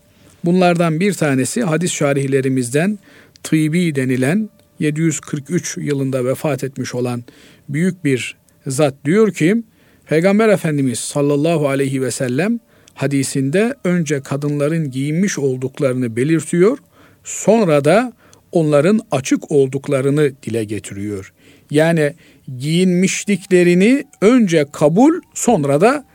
bunlardan 0.45 0.99
bir 0.99 1.13
tanesi 1.13 1.63
hadis 1.63 1.91
şarihlerimizden 1.91 2.99
Tıbi 3.43 3.95
denilen 3.95 4.49
743 4.79 5.77
yılında 5.77 6.25
vefat 6.25 6.63
etmiş 6.63 6.95
olan 6.95 7.23
büyük 7.69 8.05
bir 8.05 8.35
zat 8.67 8.93
diyor 9.05 9.33
ki 9.33 9.63
Peygamber 10.05 10.49
Efendimiz 10.49 10.99
sallallahu 10.99 11.67
aleyhi 11.67 12.01
ve 12.01 12.11
sellem 12.11 12.59
hadisinde 12.93 13.75
önce 13.83 14.21
kadınların 14.21 14.91
giyinmiş 14.91 15.39
olduklarını 15.39 16.15
belirtiyor, 16.15 16.77
sonra 17.23 17.85
da 17.85 18.13
onların 18.51 18.99
açık 19.11 19.51
olduklarını 19.51 20.31
dile 20.43 20.63
getiriyor. 20.63 21.33
Yani 21.71 22.13
giyinmişliklerini 22.57 24.03
önce 24.21 24.65
kabul 24.71 25.13
sonra 25.33 25.81
da 25.81 26.05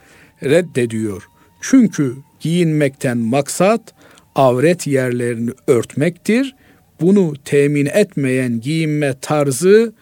reddediyor. 0.42 1.22
Çünkü 1.60 2.16
giyinmekten 2.40 3.18
maksat 3.18 3.94
avret 4.34 4.86
yerlerini 4.86 5.50
örtmektir. 5.66 6.54
Bunu 7.00 7.34
temin 7.44 7.86
etmeyen 7.86 8.60
giyinme 8.60 9.14
tarzı 9.20 9.92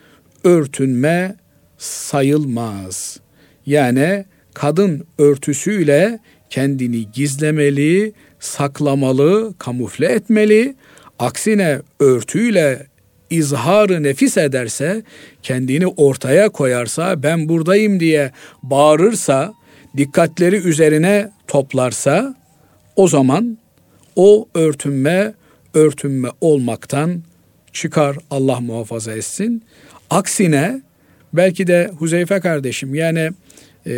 örtünme 0.44 1.36
sayılmaz. 1.78 3.20
Yani 3.66 4.24
kadın 4.54 5.06
örtüsüyle 5.18 6.18
kendini 6.50 7.10
gizlemeli, 7.12 8.12
saklamalı, 8.40 9.54
kamufle 9.58 10.06
etmeli. 10.06 10.74
Aksine 11.18 11.80
örtüyle 12.00 12.86
izharı 13.30 14.02
nefis 14.02 14.36
ederse, 14.36 15.02
kendini 15.42 15.86
ortaya 15.86 16.48
koyarsa, 16.48 17.22
ben 17.22 17.48
buradayım 17.48 18.00
diye 18.00 18.32
bağırırsa, 18.62 19.54
dikkatleri 19.96 20.56
üzerine 20.56 21.30
toplarsa, 21.48 22.34
o 22.96 23.08
zaman 23.08 23.58
o 24.16 24.48
örtünme, 24.54 25.34
örtünme 25.74 26.28
olmaktan 26.40 27.22
çıkar 27.72 28.16
Allah 28.30 28.60
muhafaza 28.60 29.12
etsin. 29.12 29.64
Aksine 30.10 30.82
belki 31.32 31.66
de 31.66 31.90
Huzeyfe 31.98 32.40
kardeşim 32.40 32.94
yani 32.94 33.30
e, 33.86 33.94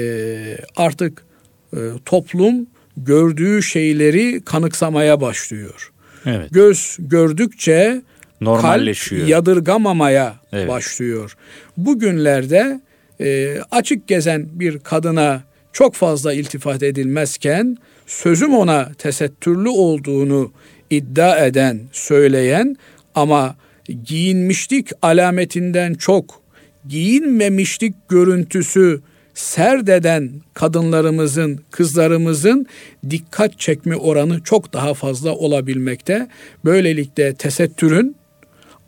artık 0.76 1.24
e, 1.72 1.78
toplum 2.04 2.66
gördüğü 2.96 3.62
şeyleri 3.62 4.40
kanıksamaya 4.44 5.20
başlıyor. 5.20 5.92
Evet. 6.26 6.50
Göz 6.50 6.96
gördükçe 6.98 8.02
normalleşiyor. 8.40 9.20
Kalp 9.20 9.30
yadırgamamaya 9.30 10.36
evet. 10.52 10.68
başlıyor. 10.68 11.36
Bugünlerde 11.76 12.80
e, 13.20 13.58
açık 13.70 14.08
gezen 14.08 14.48
bir 14.52 14.78
kadına 14.78 15.42
çok 15.72 15.94
fazla 15.94 16.32
iltifat 16.32 16.82
edilmezken 16.82 17.76
sözüm 18.06 18.54
ona 18.54 18.92
tesettürlü 18.98 19.68
olduğunu 19.68 20.52
iddia 20.90 21.46
eden, 21.46 21.80
söyleyen 21.92 22.76
ama 23.14 23.56
giyinmişlik 24.04 24.90
alametinden 25.02 25.94
çok 25.94 26.42
giyinmemişlik 26.88 28.08
görüntüsü 28.08 29.00
serdeden 29.36 30.30
kadınlarımızın, 30.54 31.60
kızlarımızın 31.70 32.66
dikkat 33.10 33.58
çekme 33.58 33.96
oranı 33.96 34.42
çok 34.42 34.72
daha 34.72 34.94
fazla 34.94 35.34
olabilmekte. 35.34 36.28
Böylelikle 36.64 37.34
tesettürün 37.34 38.16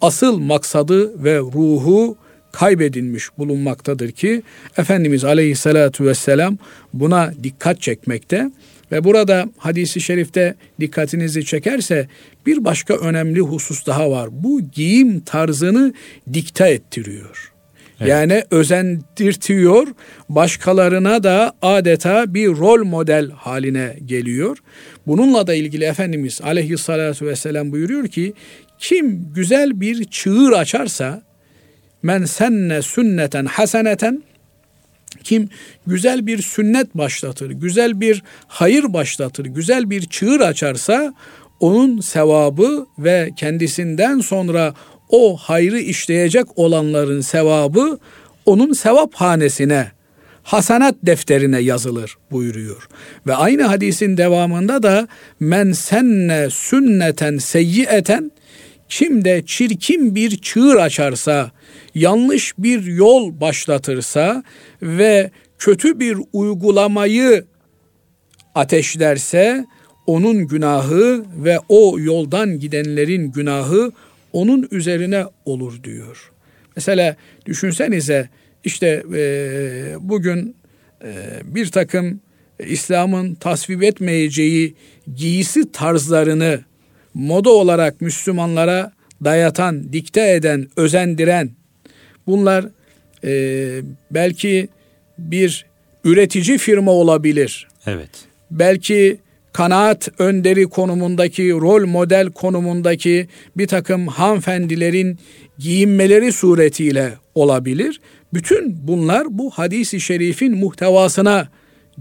asıl 0.00 0.38
maksadı 0.38 1.24
ve 1.24 1.38
ruhu 1.38 2.16
kaybedilmiş 2.52 3.38
bulunmaktadır 3.38 4.10
ki 4.10 4.42
Efendimiz 4.78 5.24
Aleyhisselatü 5.24 6.06
Vesselam 6.06 6.58
buna 6.94 7.32
dikkat 7.42 7.80
çekmekte 7.82 8.50
ve 8.92 9.04
burada 9.04 9.48
hadisi 9.58 10.00
şerifte 10.00 10.54
dikkatinizi 10.80 11.44
çekerse 11.44 12.08
bir 12.46 12.64
başka 12.64 12.94
önemli 12.94 13.40
husus 13.40 13.86
daha 13.86 14.10
var. 14.10 14.28
Bu 14.32 14.60
giyim 14.60 15.20
tarzını 15.20 15.94
dikte 16.32 16.68
ettiriyor. 16.68 17.57
Yani 18.06 18.44
özendirtiyor, 18.50 19.86
başkalarına 20.28 21.22
da 21.22 21.52
adeta 21.62 22.34
bir 22.34 22.48
rol 22.48 22.84
model 22.84 23.30
haline 23.30 23.96
geliyor. 24.06 24.58
Bununla 25.06 25.46
da 25.46 25.54
ilgili 25.54 25.84
Efendimiz 25.84 26.40
aleyhissalatu 26.42 27.26
vesselam 27.26 27.72
buyuruyor 27.72 28.08
ki, 28.08 28.32
kim 28.78 29.32
güzel 29.34 29.80
bir 29.80 30.04
çığır 30.04 30.52
açarsa, 30.52 31.22
men 32.02 32.24
senne 32.24 32.82
sünneten 32.82 33.44
haseneten, 33.44 34.22
kim 35.24 35.48
güzel 35.86 36.26
bir 36.26 36.42
sünnet 36.42 36.94
başlatır, 36.94 37.50
güzel 37.50 38.00
bir 38.00 38.22
hayır 38.46 38.92
başlatır, 38.92 39.44
güzel 39.44 39.90
bir 39.90 40.02
çığır 40.02 40.40
açarsa, 40.40 41.14
onun 41.60 42.00
sevabı 42.00 42.86
ve 42.98 43.30
kendisinden 43.36 44.20
sonra 44.20 44.74
o 45.08 45.36
hayrı 45.36 45.78
işleyecek 45.78 46.46
olanların 46.56 47.20
sevabı 47.20 47.98
onun 48.46 48.72
sevap 48.72 49.14
hanesine, 49.14 49.92
hasanat 50.42 50.94
defterine 51.02 51.60
yazılır 51.60 52.16
buyuruyor. 52.30 52.88
Ve 53.26 53.34
aynı 53.34 53.62
hadisin 53.62 54.16
devamında 54.16 54.82
da 54.82 55.08
men 55.40 55.72
senne 55.72 56.50
sünneten 56.50 57.38
seyyieten 57.38 58.32
kim 58.88 59.24
de 59.24 59.42
çirkin 59.46 60.14
bir 60.14 60.36
çığır 60.36 60.76
açarsa, 60.76 61.50
yanlış 61.94 62.58
bir 62.58 62.84
yol 62.84 63.40
başlatırsa 63.40 64.42
ve 64.82 65.30
kötü 65.58 66.00
bir 66.00 66.18
uygulamayı 66.32 67.44
ateşlerse 68.54 69.66
onun 70.06 70.46
günahı 70.46 71.24
ve 71.36 71.58
o 71.68 71.98
yoldan 71.98 72.58
gidenlerin 72.58 73.32
günahı 73.32 73.92
onun 74.32 74.68
üzerine 74.70 75.24
olur 75.44 75.84
diyor. 75.84 76.32
Mesela 76.76 77.16
düşünsenize 77.46 78.28
işte 78.64 79.02
e, 79.14 79.94
bugün 80.00 80.56
e, 81.04 81.14
bir 81.44 81.70
takım 81.70 82.20
İslam'ın 82.58 83.34
tasvip 83.34 83.82
etmeyeceği 83.82 84.74
giysi 85.16 85.72
tarzlarını 85.72 86.60
moda 87.14 87.50
olarak 87.50 88.00
Müslümanlara 88.00 88.92
dayatan, 89.24 89.92
dikte 89.92 90.30
eden, 90.30 90.68
özendiren 90.76 91.50
bunlar 92.26 92.66
e, 93.24 93.82
belki 94.10 94.68
bir 95.18 95.66
üretici 96.04 96.58
firma 96.58 96.90
olabilir. 96.90 97.68
Evet. 97.86 98.10
Belki 98.50 99.18
kanaat 99.58 100.08
önderi 100.18 100.64
konumundaki, 100.64 101.50
rol 101.50 101.86
model 101.86 102.30
konumundaki 102.30 103.28
bir 103.56 103.66
takım 103.66 104.06
hanımefendilerin 104.06 105.18
giyinmeleri 105.58 106.32
suretiyle 106.32 107.12
olabilir. 107.34 108.00
Bütün 108.34 108.88
bunlar 108.88 109.26
bu 109.30 109.50
hadisi 109.50 110.00
şerifin 110.00 110.56
muhtevasına 110.56 111.48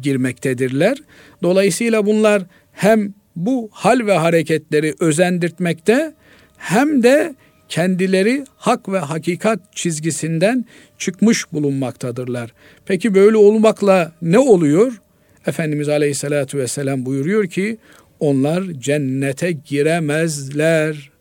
girmektedirler. 0.01 0.97
Dolayısıyla 1.43 2.05
bunlar 2.05 2.43
hem 2.71 3.13
bu 3.35 3.69
hal 3.71 4.05
ve 4.05 4.17
hareketleri 4.17 4.93
özendirtmekte 4.99 6.13
hem 6.57 7.03
de 7.03 7.35
kendileri 7.69 8.45
hak 8.57 8.89
ve 8.89 8.99
hakikat 8.99 9.59
çizgisinden 9.75 10.65
çıkmış 10.97 11.53
bulunmaktadırlar. 11.53 12.53
Peki 12.85 13.15
böyle 13.15 13.37
olmakla 13.37 14.11
ne 14.21 14.39
oluyor? 14.39 15.01
Efendimiz 15.47 15.89
Aleyhisselatü 15.89 16.57
Vesselam 16.57 17.05
buyuruyor 17.05 17.47
ki 17.47 17.77
onlar 18.19 18.63
cennete 18.63 19.51
giremezler. 19.51 21.11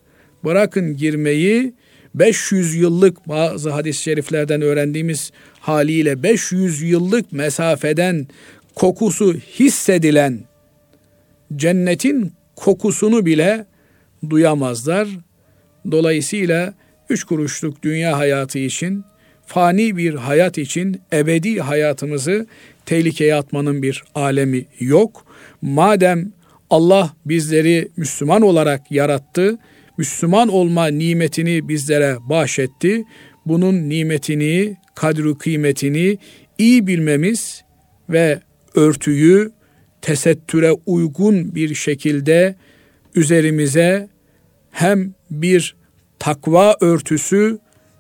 Bırakın 0.45 0.97
girmeyi 0.97 1.75
500 2.15 2.75
yıllık 2.75 3.29
bazı 3.29 3.71
hadis-i 3.71 4.03
şeriflerden 4.03 4.63
öğrendiğimiz 4.63 5.31
haliyle 5.61 6.23
500 6.23 6.83
yıllık 6.83 7.33
mesafeden 7.33 8.27
kokusu 8.75 9.35
hissedilen 9.35 10.41
cennetin 11.57 12.33
kokusunu 12.57 13.27
bile 13.27 13.67
duyamazlar. 14.31 15.09
Dolayısıyla 15.91 16.75
üç 17.11 17.25
kuruşluk 17.25 17.83
dünya 17.83 18.19
hayatı 18.19 18.59
için, 18.59 19.05
fani 19.47 19.97
bir 19.97 20.15
hayat 20.15 20.59
için 20.59 21.01
ebedi 21.13 21.61
hayatımızı 21.61 22.47
tehlikeye 22.87 23.35
atmanın 23.35 23.83
bir 23.83 24.05
alemi 24.15 24.67
yok. 24.81 25.25
Madem 25.63 26.33
Allah 26.71 27.15
bizleri 27.27 27.89
Müslüman 27.97 28.43
olarak 28.43 28.93
yarattı, 28.93 29.59
Müslüman 29.99 30.49
olma 30.49 30.87
nimetini 30.87 31.69
bizlere 31.69 32.17
bahşetti. 32.21 33.05
Bunun 33.47 33.89
nimetini, 33.89 34.77
kadru 34.95 35.39
kıymetini 35.39 36.19
iyi 36.59 36.87
bilmemiz 36.87 37.65
ve 38.11 38.41
örtüyü 38.75 39.53
tesettüre 40.03 40.73
uygun 40.87 41.55
bir 41.55 41.75
şekilde 41.75 42.55
üzerimize 43.15 44.09
hem 44.71 45.15
bir 45.31 45.77
takva 46.19 46.77
örtüsü 46.81 47.59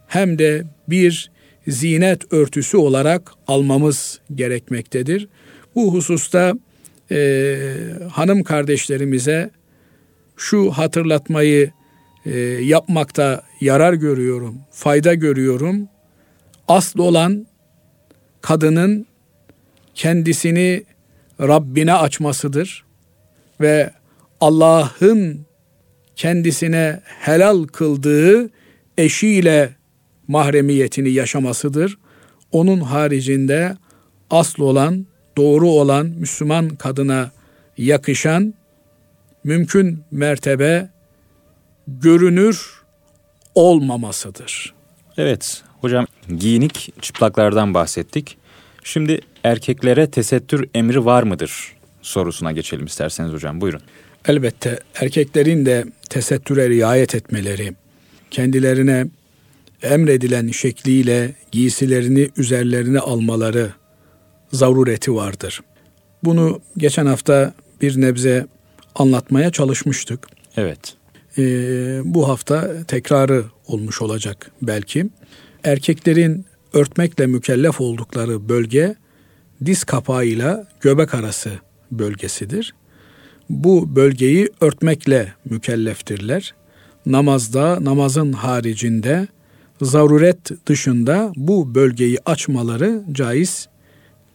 hem 0.09 0.39
de 0.39 0.65
bir 0.89 1.31
zinet 1.69 2.33
örtüsü 2.33 2.77
olarak 2.77 3.33
almamız 3.47 4.21
gerekmektedir. 4.35 5.29
Bu 5.75 5.95
hususta 5.95 6.55
e, 7.11 7.59
hanım 8.13 8.43
kardeşlerimize 8.43 9.51
şu 10.37 10.71
hatırlatmayı 10.71 11.71
e, 12.27 12.39
yapmakta 12.49 13.43
yarar 13.61 13.93
görüyorum, 13.93 14.59
fayda 14.71 15.15
görüyorum. 15.15 15.89
Asıl 16.69 16.99
olan 16.99 17.47
kadının 18.41 19.07
kendisini 19.95 20.85
Rabbine 21.41 21.95
açmasıdır 21.95 22.85
ve 23.61 23.91
Allah'ın 24.41 25.47
kendisine 26.17 27.01
helal 27.05 27.65
kıldığı 27.65 28.51
eşiyle 28.99 29.76
mahremiyetini 30.29 31.11
yaşamasıdır. 31.11 31.99
Onun 32.53 32.81
haricinde 32.81 33.77
asıl 34.31 34.63
olan, 34.63 35.07
doğru 35.37 35.69
olan 35.69 36.07
Müslüman 36.07 36.69
kadına 36.69 37.31
yakışan 37.79 38.55
mümkün 39.45 40.03
mertebe 40.11 40.91
görünür 41.89 42.83
olmamasıdır. 43.55 44.75
Evet 45.17 45.63
hocam 45.81 46.07
giyinik 46.39 47.03
çıplaklardan 47.03 47.75
bahsettik. 47.75 48.39
Şimdi 48.85 49.21
erkeklere 49.45 50.11
tesettür 50.11 50.69
emri 50.75 51.05
var 51.05 51.23
mıdır 51.23 51.77
sorusuna 52.03 52.53
geçelim 52.53 52.87
isterseniz 52.87 53.33
hocam 53.33 53.61
buyurun. 53.61 53.81
Elbette 54.29 54.81
erkeklerin 54.95 55.67
de 55.67 55.85
tesettüre 56.11 56.69
riayet 56.69 57.15
etmeleri, 57.15 57.73
kendilerine 58.31 59.07
emredilen 59.83 60.49
şekliyle 60.49 61.35
giysilerini 61.53 62.31
üzerlerine 62.37 62.99
almaları 62.99 63.73
zarureti 64.53 65.15
vardır. 65.15 65.61
Bunu 66.25 66.61
geçen 66.77 67.07
hafta 67.07 67.55
bir 67.81 68.01
nebze 68.01 68.47
anlatmaya 68.95 69.51
çalışmıştık. 69.51 70.29
Evet. 70.57 70.95
Ee, 71.39 72.01
bu 72.05 72.29
hafta 72.29 72.85
tekrarı 72.85 73.45
olmuş 73.67 74.03
olacak 74.03 74.51
belki. 74.63 75.07
Erkeklerin 75.65 76.47
örtmekle 76.73 77.27
mükellef 77.27 77.81
oldukları 77.81 78.49
bölge 78.49 78.95
diz 79.65 79.85
kapağıyla 79.85 80.69
göbek 80.81 81.15
arası 81.15 81.51
bölgesidir. 81.91 82.75
Bu 83.51 83.97
bölgeyi 83.97 84.49
örtmekle 84.61 85.33
mükelleftirler. 85.45 86.55
Namazda, 87.07 87.85
namazın 87.85 88.33
haricinde, 88.33 89.27
zaruret 89.83 90.67
dışında 90.67 91.33
bu 91.37 91.75
bölgeyi 91.75 92.19
açmaları 92.27 93.03
caiz 93.13 93.69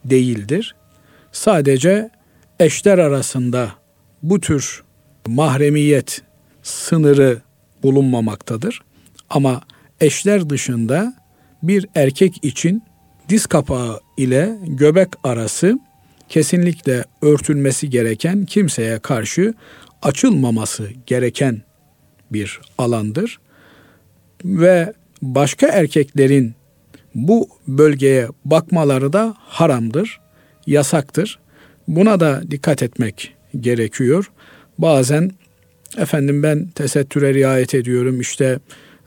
değildir. 0.06 0.76
Sadece 1.32 2.10
eşler 2.60 2.98
arasında 2.98 3.72
bu 4.24 4.40
tür 4.40 4.84
mahremiyet 5.28 6.22
sınırı 6.64 7.42
bulunmamaktadır. 7.84 8.82
Ama 9.30 9.62
eşler 10.02 10.50
dışında 10.50 11.14
bir 11.64 11.86
erkek 11.96 12.34
için 12.44 12.84
diz 13.30 13.46
kapağı 13.46 14.00
ile 14.18 14.58
göbek 14.64 15.10
arası 15.24 15.80
kesinlikle 16.30 17.06
örtülmesi 17.22 17.90
gereken 17.90 18.46
kimseye 18.46 19.00
karşı 19.00 19.54
açılmaması 20.02 20.90
gereken 21.06 21.62
bir 22.32 22.60
alandır. 22.78 23.40
Ve 24.46 24.94
başka 25.22 25.68
erkeklerin 25.68 26.54
bu 27.16 27.50
bölgeye 27.68 28.28
bakmaları 28.46 29.14
da 29.14 29.36
haramdır, 29.38 30.20
yasaktır. 30.68 31.40
Buna 31.88 32.20
da 32.20 32.42
dikkat 32.52 32.84
etmek 32.84 33.34
gerekiyor. 33.60 34.32
Bazen 34.78 35.32
efendim 35.98 36.44
ben 36.44 36.68
tesettüre 36.68 37.34
riayet 37.34 37.76
ediyorum 37.76 38.22
işte 38.22 38.60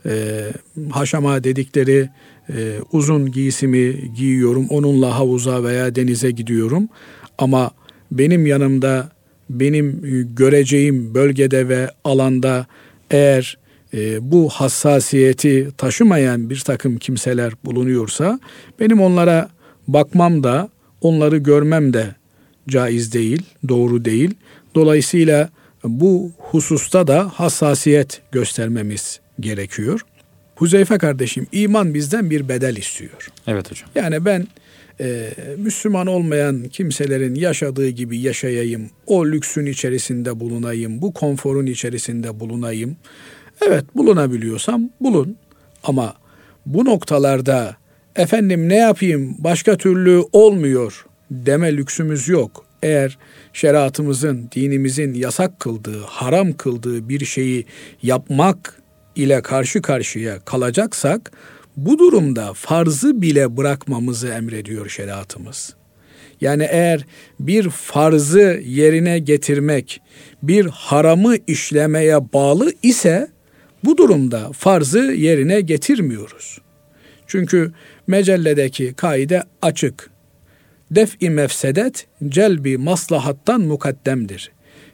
e, 0.05 0.43
haşama 0.91 1.43
dedikleri 1.43 2.09
e, 2.49 2.79
uzun 2.91 3.31
giysimi 3.31 4.13
giyiyorum 4.17 4.67
onunla 4.69 5.19
havuza 5.19 5.63
veya 5.63 5.95
denize 5.95 6.31
gidiyorum 6.31 6.87
ama 7.37 7.71
benim 8.11 8.45
yanımda 8.45 9.09
benim 9.49 10.01
göreceğim 10.35 11.13
bölgede 11.13 11.69
ve 11.69 11.89
alanda 12.03 12.65
eğer 13.11 13.57
e, 13.95 14.31
bu 14.31 14.49
hassasiyeti 14.49 15.67
taşımayan 15.77 16.49
bir 16.49 16.59
takım 16.59 16.97
kimseler 16.97 17.53
bulunuyorsa 17.65 18.39
benim 18.79 19.01
onlara 19.01 19.49
bakmam 19.87 20.43
da 20.43 20.69
onları 21.01 21.37
görmem 21.37 21.93
de 21.93 22.15
caiz 22.69 23.13
değil, 23.13 23.41
doğru 23.67 24.05
değil. 24.05 24.33
Dolayısıyla 24.75 25.49
bu 25.83 26.31
hususta 26.37 27.07
da 27.07 27.31
hassasiyet 27.33 28.21
göstermemiz 28.31 29.19
gerekiyor. 29.39 30.01
Huzeyfe 30.55 30.97
kardeşim 30.97 31.47
iman 31.51 31.93
bizden 31.93 32.29
bir 32.29 32.49
bedel 32.49 32.75
istiyor. 32.75 33.29
Evet 33.47 33.71
hocam. 33.71 33.89
Yani 33.95 34.25
ben 34.25 34.47
e, 34.99 35.29
Müslüman 35.57 36.07
olmayan 36.07 36.63
kimselerin 36.63 37.35
yaşadığı 37.35 37.89
gibi 37.89 38.19
yaşayayım, 38.19 38.89
o 39.07 39.25
lüksün 39.25 39.65
içerisinde 39.65 40.39
bulunayım, 40.39 41.01
bu 41.01 41.13
konforun 41.13 41.65
içerisinde 41.65 42.39
bulunayım. 42.39 42.97
Evet 43.61 43.95
bulunabiliyorsam 43.95 44.89
bulun 45.01 45.37
ama 45.83 46.13
bu 46.65 46.85
noktalarda 46.85 47.75
efendim 48.15 48.69
ne 48.69 48.75
yapayım 48.75 49.35
başka 49.39 49.77
türlü 49.77 50.23
olmuyor 50.31 51.05
deme 51.31 51.77
lüksümüz 51.77 52.27
yok. 52.27 52.65
Eğer 52.83 53.17
şeriatımızın, 53.53 54.49
dinimizin 54.55 55.13
yasak 55.13 55.59
kıldığı, 55.59 56.01
haram 56.01 56.53
kıldığı 56.53 57.09
bir 57.09 57.25
şeyi 57.25 57.65
yapmak 58.03 58.81
ile 59.15 59.41
karşı 59.41 59.81
karşıya 59.81 60.39
kalacaksak 60.39 61.31
bu 61.77 61.99
durumda 61.99 62.53
farzı 62.53 63.21
bile 63.21 63.57
bırakmamızı 63.57 64.27
emrediyor 64.27 64.89
şeriatımız. 64.89 65.75
Yani 66.41 66.67
eğer 66.69 67.05
bir 67.39 67.69
farzı 67.69 68.61
yerine 68.65 69.19
getirmek 69.19 70.01
bir 70.43 70.65
haramı 70.65 71.35
işlemeye 71.47 72.33
bağlı 72.33 72.71
ise 72.83 73.27
bu 73.85 73.97
durumda 73.97 74.51
farzı 74.51 74.99
yerine 74.99 75.61
getirmiyoruz. 75.61 76.57
Çünkü 77.27 77.71
mecelledeki 78.07 78.93
kaide 78.93 79.43
açık. 79.61 80.09
Def-i 80.91 81.29
mefsedet 81.29 82.07
celbi 82.29 82.77
maslahattan 82.77 83.61
mukaddemdir. 83.61 84.51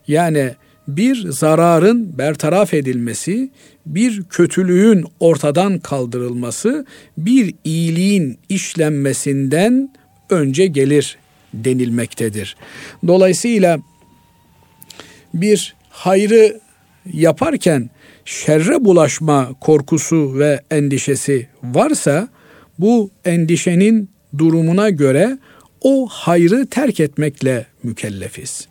Yani 0.07 0.51
bir 0.87 1.29
zararın 1.29 2.17
bertaraf 2.17 2.73
edilmesi, 2.73 3.51
bir 3.85 4.23
kötülüğün 4.23 5.05
ortadan 5.19 5.79
kaldırılması, 5.79 6.85
bir 7.17 7.53
iyiliğin 7.63 8.39
işlenmesinden 8.49 9.93
önce 10.29 10.67
gelir 10.67 11.17
denilmektedir. 11.53 12.55
Dolayısıyla 13.07 13.79
bir 15.33 15.75
hayrı 15.89 16.59
yaparken 17.13 17.89
şerre 18.25 18.85
bulaşma 18.85 19.49
korkusu 19.61 20.39
ve 20.39 20.61
endişesi 20.71 21.47
varsa 21.63 22.27
bu 22.79 23.09
endişenin 23.25 24.09
durumuna 24.37 24.89
göre 24.89 25.37
o 25.81 26.07
hayrı 26.07 26.65
terk 26.65 26.99
etmekle 26.99 27.65
mükellefiz. 27.83 28.67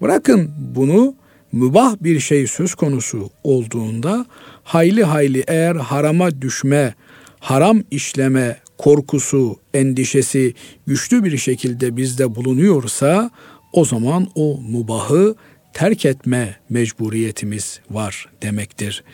Bırakın 0.00 0.50
bunu 0.58 1.14
mübah 1.52 1.96
bir 2.00 2.20
şey 2.20 2.46
söz 2.46 2.74
konusu 2.74 3.30
olduğunda 3.44 4.26
hayli 4.64 5.04
hayli 5.04 5.44
eğer 5.46 5.76
harama 5.76 6.42
düşme, 6.42 6.94
haram 7.40 7.82
işleme 7.90 8.56
korkusu, 8.78 9.56
endişesi 9.74 10.54
güçlü 10.86 11.24
bir 11.24 11.38
şekilde 11.38 11.96
bizde 11.96 12.34
bulunuyorsa 12.34 13.30
o 13.72 13.84
zaman 13.84 14.28
o 14.34 14.60
mubahı 14.60 15.34
terk 15.74 16.04
etme 16.04 16.56
mecburiyetimiz 16.70 17.80
var 17.90 18.26
demektir. 18.42 19.04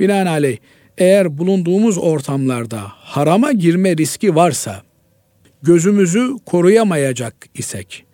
Binaenaleyh 0.00 0.58
eğer 0.98 1.38
bulunduğumuz 1.38 1.98
ortamlarda 1.98 2.82
harama 2.88 3.52
girme 3.52 3.96
riski 3.96 4.34
varsa, 4.34 4.82
gözümüzü 5.62 6.30
koruyamayacak 6.46 7.34
isek, 7.54 8.04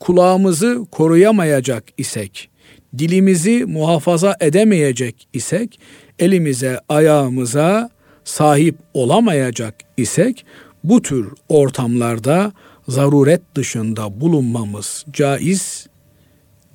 kulağımızı 0.00 0.86
koruyamayacak 0.90 1.84
isek, 1.98 2.50
dilimizi 2.98 3.64
muhafaza 3.64 4.36
edemeyecek 4.40 5.28
isek, 5.32 5.80
elimize, 6.18 6.80
ayağımıza 6.88 7.90
sahip 8.24 8.76
olamayacak 8.94 9.74
isek, 9.96 10.44
bu 10.84 11.02
tür 11.02 11.28
ortamlarda 11.48 12.52
zaruret 12.88 13.42
dışında 13.54 14.20
bulunmamız 14.20 15.04
caiz 15.12 15.85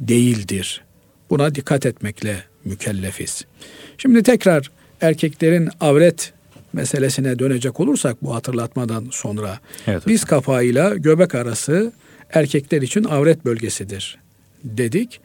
değildir. 0.01 0.83
Buna 1.29 1.55
dikkat 1.55 1.85
etmekle 1.85 2.43
mükellefiz. 2.65 3.45
Şimdi 3.97 4.23
tekrar 4.23 4.71
erkeklerin 5.01 5.69
avret 5.79 6.33
meselesine 6.73 7.39
dönecek 7.39 7.79
olursak 7.79 8.23
bu 8.23 8.35
hatırlatmadan 8.35 9.07
sonra 9.11 9.59
evet, 9.87 10.07
diz 10.07 10.23
kapağıyla 10.23 10.95
göbek 10.95 11.35
arası 11.35 11.91
erkekler 12.29 12.81
için 12.81 13.03
avret 13.03 13.45
bölgesidir 13.45 14.17
dedik. 14.63 15.21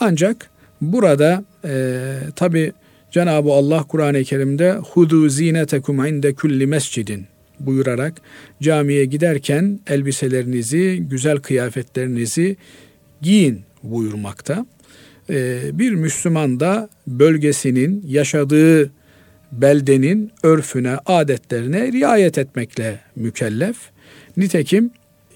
Ancak 0.00 0.50
burada 0.80 1.44
e, 1.64 2.08
tabi 2.36 2.72
Cenab-ı 3.10 3.52
Allah 3.52 3.82
Kur'an-ı 3.82 4.24
Kerim'de 4.24 4.72
hudu 4.72 5.28
zinetekum 5.28 6.06
inde 6.06 6.34
kulli 6.34 6.66
mescidin 6.66 7.26
buyurarak 7.60 8.14
camiye 8.62 9.04
giderken 9.04 9.80
elbiselerinizi, 9.86 10.96
güzel 11.10 11.38
kıyafetlerinizi 11.38 12.56
giyin 13.22 13.60
buyurmakta. 13.82 14.66
Ee, 15.30 15.60
bir 15.72 15.92
Müslüman 15.92 16.60
da 16.60 16.88
bölgesinin 17.06 18.04
yaşadığı 18.06 18.90
beldenin 19.52 20.32
örfüne, 20.42 20.96
adetlerine 21.06 21.92
riayet 21.92 22.38
etmekle 22.38 23.00
mükellef. 23.16 23.76
Nitekim 24.36 24.90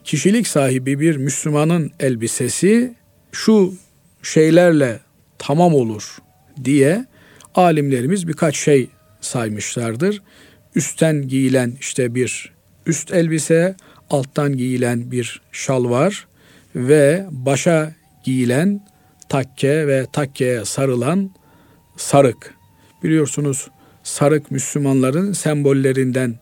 kişilik 0.05 0.47
sahibi 0.47 1.01
bir 1.01 1.17
Müslümanın 1.17 1.93
elbisesi 2.01 2.95
şu 3.33 3.75
şeylerle 4.23 5.01
tamam 5.39 5.75
olur 5.75 6.19
diye 6.65 7.07
alimlerimiz 7.55 8.29
birkaç 8.29 8.57
şey 8.57 8.89
saymışlardır. 9.21 10.23
Üstten 10.75 11.29
giyilen 11.29 11.73
işte 11.81 12.15
bir 12.15 12.53
üst 12.87 13.13
elbise, 13.13 13.77
alttan 14.11 14.57
giyilen 14.57 15.11
bir 15.11 15.43
şalvar 15.53 16.27
ve 16.77 17.27
başa 17.31 17.95
giyilen 18.25 18.81
takke 19.29 19.87
ve 19.87 20.07
takkeye 20.13 20.65
sarılan 20.65 21.31
sarık. 21.97 22.55
Biliyorsunuz 23.03 23.69
sarık 24.03 24.51
Müslümanların 24.51 25.33
sembollerinden 25.33 26.35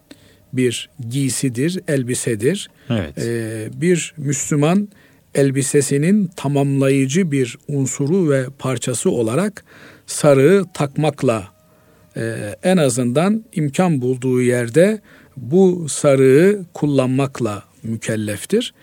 bir 0.52 0.90
giysidir, 1.08 1.80
elbisedir. 1.88 2.70
Evet. 2.90 3.18
Ee, 3.18 3.68
bir 3.74 4.14
Müslüman 4.16 4.88
elbisesinin 5.34 6.30
tamamlayıcı 6.36 7.32
bir 7.32 7.58
unsuru 7.68 8.30
ve 8.30 8.46
parçası 8.58 9.10
olarak 9.10 9.64
sarığı 10.06 10.64
takmakla 10.74 11.48
e, 12.16 12.54
en 12.62 12.76
azından 12.76 13.44
imkan 13.52 14.02
bulduğu 14.02 14.42
yerde 14.42 15.00
bu 15.36 15.88
sarığı 15.88 16.64
kullanmakla 16.74 17.62
mükelleftir. 17.82 18.74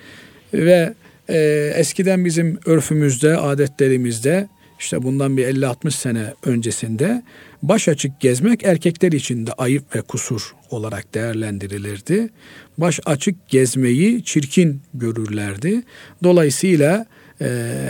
Ve 0.53 0.93
e, 1.29 1.71
eskiden 1.75 2.25
bizim 2.25 2.59
örfümüzde, 2.65 3.37
adetlerimizde 3.37 4.47
işte 4.79 5.03
bundan 5.03 5.37
bir 5.37 5.47
50-60 5.47 5.91
sene 5.91 6.33
öncesinde 6.45 7.23
baş 7.63 7.87
açık 7.87 8.19
gezmek 8.19 8.63
erkekler 8.63 9.11
için 9.11 9.47
de 9.47 9.53
ayıp 9.53 9.95
ve 9.95 10.01
kusur 10.01 10.55
olarak 10.69 11.13
değerlendirilirdi. 11.13 12.29
Baş 12.77 12.99
açık 13.05 13.49
gezmeyi 13.49 14.23
çirkin 14.23 14.81
görürlerdi. 14.93 15.83
Dolayısıyla 16.23 17.05
e, 17.41 17.45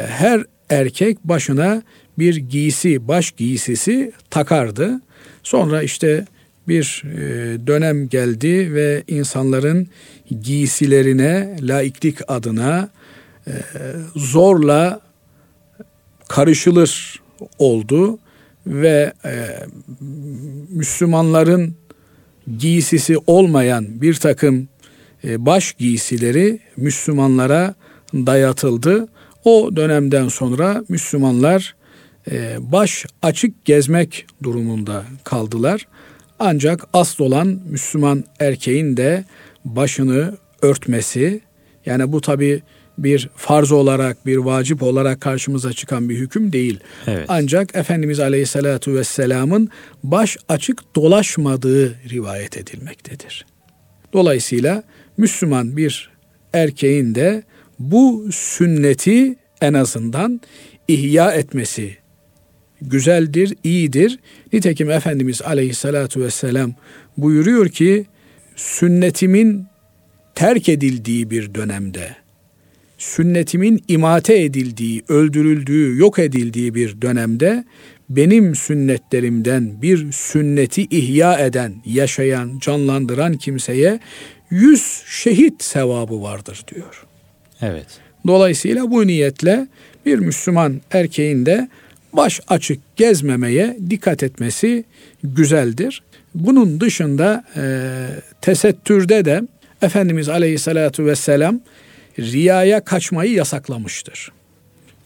her 0.08 0.44
erkek 0.70 1.24
başına 1.24 1.84
bir 2.20 2.36
giysi, 2.36 3.08
baş 3.08 3.32
giysisi 3.32 4.12
takardı. 4.30 5.02
Sonra 5.44 5.84
işte 5.84 6.26
bir 6.68 7.04
e, 7.06 7.68
dönem 7.68 8.10
geldi 8.10 8.74
ve 8.74 9.04
insanların 9.08 9.88
giysilerine 10.42 11.58
laiklik 11.62 12.18
adına 12.28 12.90
zorla 14.16 15.02
karışılır 16.28 17.22
oldu 17.60 18.20
ve 18.68 19.14
e, 19.26 19.32
Müslümanların 20.70 21.76
giysisi 22.58 23.18
olmayan 23.28 24.02
bir 24.02 24.14
takım 24.14 24.68
e, 25.24 25.46
baş 25.46 25.74
giysileri 25.74 26.60
Müslümanlara 26.78 27.76
dayatıldı. 28.14 29.08
O 29.44 29.76
dönemden 29.76 30.28
sonra 30.28 30.84
Müslümanlar 30.90 31.76
e, 32.32 32.58
baş 32.60 33.06
açık 33.22 33.66
gezmek 33.66 34.26
durumunda 34.44 35.04
kaldılar. 35.24 35.88
Ancak 36.40 36.88
asıl 36.94 37.24
olan 37.24 37.60
Müslüman 37.70 38.24
erkeğin 38.40 38.98
de 38.98 39.26
başını 39.66 40.38
örtmesi 40.62 41.42
yani 41.86 42.12
bu 42.12 42.22
tabi 42.22 42.62
bir 43.04 43.30
farz 43.36 43.72
olarak, 43.72 44.26
bir 44.26 44.38
vacip 44.38 44.84
olarak 44.84 45.22
karşımıza 45.22 45.74
çıkan 45.74 46.10
bir 46.10 46.18
hüküm 46.18 46.54
değil. 46.54 46.80
Evet. 47.08 47.26
Ancak 47.28 47.76
Efendimiz 47.76 48.20
Aleyhisselatü 48.20 48.96
Vesselam'ın 48.96 49.70
baş 50.04 50.38
açık 50.50 50.96
dolaşmadığı 50.96 51.96
rivayet 52.10 52.58
edilmektedir. 52.58 53.46
Dolayısıyla 54.14 54.84
Müslüman 55.18 55.78
bir 55.78 56.10
erkeğin 56.54 57.16
de 57.16 57.44
bu 57.80 58.30
sünneti 58.32 59.36
en 59.62 59.74
azından 59.74 60.42
ihya 60.88 61.32
etmesi 61.32 61.98
güzeldir, 62.82 63.56
iyidir. 63.64 64.20
Nitekim 64.54 64.92
Efendimiz 64.92 65.42
Aleyhisselatü 65.42 66.22
Vesselam 66.22 66.74
buyuruyor 67.18 67.70
ki 67.70 68.06
sünnetimin 68.56 69.66
terk 70.36 70.70
edildiği 70.70 71.30
bir 71.30 71.56
dönemde 71.56 72.16
sünnetimin 73.00 73.84
imate 73.88 74.44
edildiği, 74.44 75.04
öldürüldüğü, 75.10 75.98
yok 75.98 76.20
edildiği 76.20 76.76
bir 76.76 77.02
dönemde 77.02 77.64
benim 78.10 78.56
sünnetlerimden 78.56 79.82
bir 79.82 80.12
sünneti 80.12 80.82
ihya 80.82 81.40
eden, 81.40 81.74
yaşayan, 81.86 82.60
canlandıran 82.60 83.38
kimseye 83.38 84.00
yüz 84.50 85.04
şehit 85.06 85.64
sevabı 85.64 86.22
vardır 86.22 86.64
diyor. 86.74 87.06
Evet. 87.62 87.88
Dolayısıyla 88.28 88.92
bu 88.92 89.08
niyetle 89.08 89.68
bir 90.06 90.20
Müslüman 90.20 90.82
erkeğin 90.92 91.46
de 91.46 91.70
baş 92.14 92.42
açık 92.48 92.80
gezmemeye 92.96 93.78
dikkat 93.90 94.24
etmesi 94.24 94.84
güzeldir. 95.24 96.04
Bunun 96.36 96.80
dışında 96.80 97.44
e, 97.56 97.62
tesettürde 98.42 99.26
de 99.26 99.42
Efendimiz 99.82 100.30
Aleyhisselatü 100.30 101.06
Vesselam 101.06 101.60
riyaya 102.22 102.84
kaçmayı 102.84 103.32
yasaklamıştır. 103.32 104.32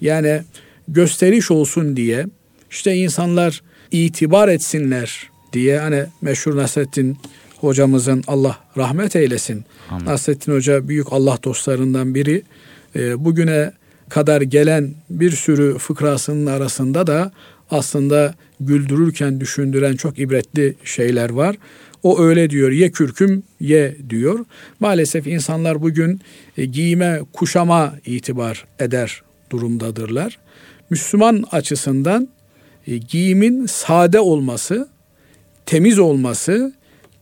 Yani 0.02 0.42
gösteriş 0.88 1.52
olsun 1.52 1.98
diye 1.98 2.26
işte 2.72 2.96
insanlar 2.96 3.62
itibar 3.92 4.48
etsinler 4.48 5.30
diye 5.54 5.80
hani 5.80 6.06
meşhur 6.22 6.58
Nasrettin 6.58 7.18
hocamızın 7.60 8.24
Allah 8.28 8.58
rahmet 8.78 9.16
eylesin. 9.16 9.66
Amin. 9.90 10.06
Nasrettin 10.06 10.52
Hoca 10.52 10.88
büyük 10.88 11.14
Allah 11.14 11.38
dostlarından 11.44 12.16
biri. 12.16 12.44
E, 12.96 13.26
bugüne 13.26 13.72
kadar 14.10 14.42
gelen 14.42 14.94
bir 15.10 15.32
sürü 15.32 15.78
fıkrasının 15.78 16.46
arasında 16.46 17.08
da 17.08 17.32
aslında 17.72 18.36
güldürürken 18.60 19.40
düşündüren 19.40 19.96
çok 19.96 20.20
ibretli 20.20 20.76
şeyler 20.84 21.30
var. 21.30 21.56
O 22.04 22.22
öyle 22.22 22.50
diyor 22.50 22.72
ye 22.72 22.92
kürküm 22.92 23.44
ye 23.60 23.98
diyor. 24.10 24.46
Maalesef 24.80 25.28
insanlar 25.28 25.82
bugün 25.82 26.22
e, 26.58 26.66
giyime 26.66 27.20
kuşama 27.34 27.96
itibar 28.06 28.66
eder 28.80 29.22
durumdadırlar. 29.50 30.40
Müslüman 30.90 31.44
açısından 31.52 32.28
e, 32.88 32.98
giyimin 32.98 33.66
sade 33.66 34.20
olması, 34.20 34.88
temiz 35.66 36.00
olması, 36.00 36.74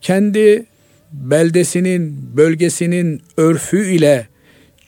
kendi 0.01 0.65
beldesinin, 1.11 2.37
bölgesinin 2.37 3.21
örfü 3.37 3.91
ile 3.91 4.27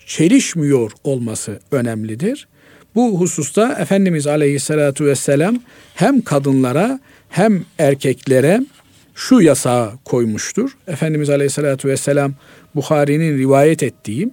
çelişmiyor 0.06 0.92
olması 1.04 1.60
önemlidir. 1.72 2.48
Bu 2.96 3.20
hususta 3.20 3.74
Efendimiz 3.80 4.28
Aleyhisselatü 4.28 5.06
Vesselam 5.06 5.60
hem 5.96 6.22
kadınlara 6.22 7.00
hem 7.30 7.66
erkeklere 7.80 8.62
şu 9.16 9.42
yasağı 9.42 9.92
koymuştur. 10.06 10.72
Efendimiz 10.88 11.30
Aleyhisselatü 11.30 11.88
Vesselam 11.88 12.34
Bukhari'nin 12.76 13.38
rivayet 13.38 13.84
ettiği, 13.84 14.30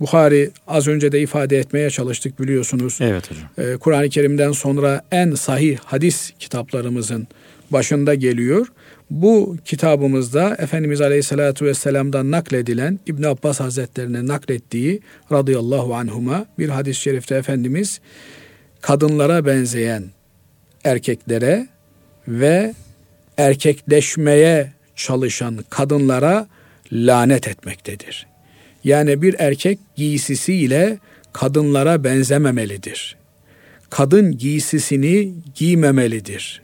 Bukhari 0.00 0.50
az 0.66 0.88
önce 0.88 1.12
de 1.12 1.20
ifade 1.20 1.58
etmeye 1.58 1.90
çalıştık 1.90 2.40
biliyorsunuz. 2.40 2.98
Evet 3.00 3.30
hocam. 3.30 3.44
Ee, 3.58 3.76
Kur'an-ı 3.76 4.08
Kerim'den 4.08 4.52
sonra 4.52 5.02
en 5.12 5.34
sahih 5.34 5.78
hadis 5.84 6.32
kitaplarımızın 6.38 7.28
başında 7.70 8.14
geliyor. 8.14 8.66
Bu 9.10 9.56
kitabımızda 9.64 10.56
Efendimiz 10.58 11.00
Aleyhisselatü 11.00 11.64
Vesselam'dan 11.64 12.30
nakledilen 12.30 13.00
İbn 13.06 13.22
Abbas 13.22 13.60
Hazretlerine 13.60 14.26
naklettiği 14.26 15.00
radıyallahu 15.32 15.94
anhuma 15.94 16.46
bir 16.58 16.68
hadis-i 16.68 17.00
şerifte 17.00 17.34
Efendimiz 17.34 18.00
kadınlara 18.80 19.46
benzeyen 19.46 20.04
erkeklere 20.84 21.68
ve 22.28 22.74
erkekleşmeye 23.40 24.72
çalışan 24.96 25.58
kadınlara 25.70 26.46
lanet 26.92 27.48
etmektedir. 27.48 28.26
Yani 28.84 29.22
bir 29.22 29.36
erkek 29.38 29.78
giysisiyle 29.96 30.98
kadınlara 31.32 32.04
benzememelidir. 32.04 33.16
kadın 33.90 34.38
giysisini 34.38 35.34
giymemelidir. 35.54 36.62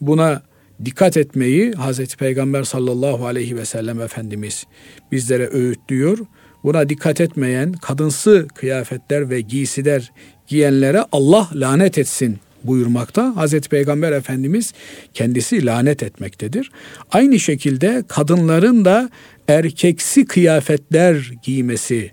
Buna 0.00 0.42
dikkat 0.84 1.16
etmeyi 1.16 1.72
Hazreti 1.72 2.16
Peygamber 2.16 2.62
sallallahu 2.62 3.26
aleyhi 3.26 3.56
ve 3.56 3.64
sellem 3.64 4.00
Efendimiz 4.00 4.64
bizlere 5.12 5.48
öğütlüyor. 5.48 6.18
Buna 6.64 6.88
dikkat 6.88 7.20
etmeyen 7.20 7.72
kadınsı 7.72 8.48
kıyafetler 8.54 9.30
ve 9.30 9.40
giysiler 9.40 10.12
giyenlere 10.46 11.04
Allah 11.12 11.48
lanet 11.54 11.98
etsin 11.98 12.38
buyurmakta. 12.64 13.36
Hazreti 13.36 13.68
Peygamber 13.68 14.12
Efendimiz 14.12 14.72
kendisi 15.14 15.66
lanet 15.66 16.02
etmektedir. 16.02 16.70
Aynı 17.12 17.38
şekilde 17.38 18.04
kadınların 18.08 18.84
da 18.84 19.10
erkeksi 19.48 20.24
kıyafetler 20.24 21.32
giymesi 21.42 22.10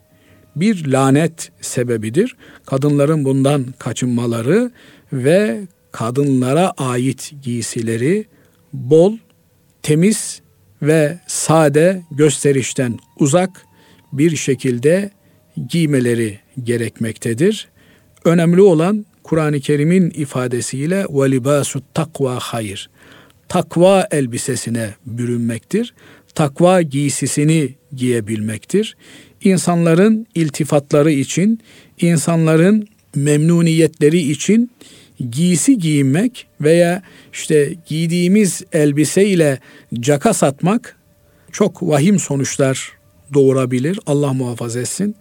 bir 0.55 0.87
lanet 0.87 1.51
sebebidir. 1.61 2.35
Kadınların 2.65 3.25
bundan 3.25 3.65
kaçınmaları 3.79 4.71
ve 5.13 5.59
kadınlara 5.91 6.73
ait 6.77 7.31
giysileri 7.43 8.25
bol, 8.73 9.17
temiz 9.81 10.41
ve 10.81 11.19
sade 11.27 12.01
gösterişten 12.11 12.99
uzak 13.19 13.65
bir 14.13 14.35
şekilde 14.35 15.11
giymeleri 15.69 16.39
gerekmektedir. 16.63 17.67
Önemli 18.25 18.61
olan 18.61 19.05
Kur'an-ı 19.23 19.59
Kerim'in 19.59 20.09
ifadesiyle 20.09 21.05
ve 21.09 21.31
libasu 21.31 21.81
takva 21.93 22.39
hayır. 22.39 22.89
Takva 23.47 24.07
elbisesine 24.11 24.89
bürünmektir. 25.05 25.93
Takva 26.35 26.81
giysisini 26.81 27.75
giyebilmektir. 27.95 28.95
İnsanların 29.43 30.27
iltifatları 30.35 31.11
için, 31.11 31.59
insanların 32.01 32.87
memnuniyetleri 33.15 34.19
için 34.19 34.71
giysi 35.29 35.77
giyinmek 35.77 36.47
veya 36.61 37.03
işte 37.33 37.75
giydiğimiz 37.87 38.63
elbise 38.73 39.25
ile 39.25 39.59
caka 39.99 40.33
satmak 40.33 40.97
çok 41.51 41.83
vahim 41.83 42.19
sonuçlar 42.19 42.91
doğurabilir. 43.33 43.99
Allah 44.05 44.33
muhafaza 44.33 44.79
etsin. 44.79 45.15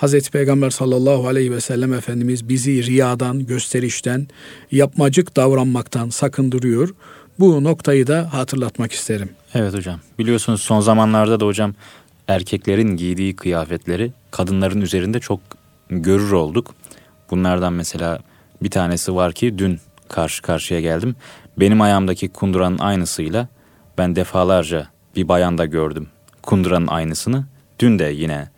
Hazreti 0.00 0.30
Peygamber 0.30 0.70
sallallahu 0.70 1.28
aleyhi 1.28 1.52
ve 1.52 1.60
sellem 1.60 1.92
Efendimiz 1.92 2.48
bizi 2.48 2.86
riyadan, 2.86 3.46
gösterişten, 3.46 4.26
yapmacık 4.72 5.36
davranmaktan 5.36 6.08
sakındırıyor. 6.08 6.94
Bu 7.38 7.64
noktayı 7.64 8.06
da 8.06 8.34
hatırlatmak 8.34 8.92
isterim. 8.92 9.30
Evet 9.54 9.74
hocam. 9.74 10.00
Biliyorsunuz 10.18 10.62
son 10.62 10.80
zamanlarda 10.80 11.40
da 11.40 11.46
hocam 11.46 11.74
erkeklerin 12.28 12.96
giydiği 12.96 13.36
kıyafetleri 13.36 14.12
kadınların 14.30 14.80
üzerinde 14.80 15.20
çok 15.20 15.40
görür 15.90 16.32
olduk. 16.32 16.74
Bunlardan 17.30 17.72
mesela 17.72 18.18
bir 18.62 18.70
tanesi 18.70 19.14
var 19.14 19.32
ki 19.32 19.58
dün 19.58 19.80
karşı 20.08 20.42
karşıya 20.42 20.80
geldim. 20.80 21.16
Benim 21.58 21.80
ayağımdaki 21.80 22.28
kunduranın 22.28 22.78
aynısıyla 22.78 23.48
ben 23.98 24.16
defalarca 24.16 24.88
bir 25.16 25.28
bayanda 25.28 25.66
gördüm 25.66 26.08
kunduranın 26.42 26.86
aynısını. 26.86 27.44
Dün 27.78 27.98
de 27.98 28.04
yine 28.04 28.48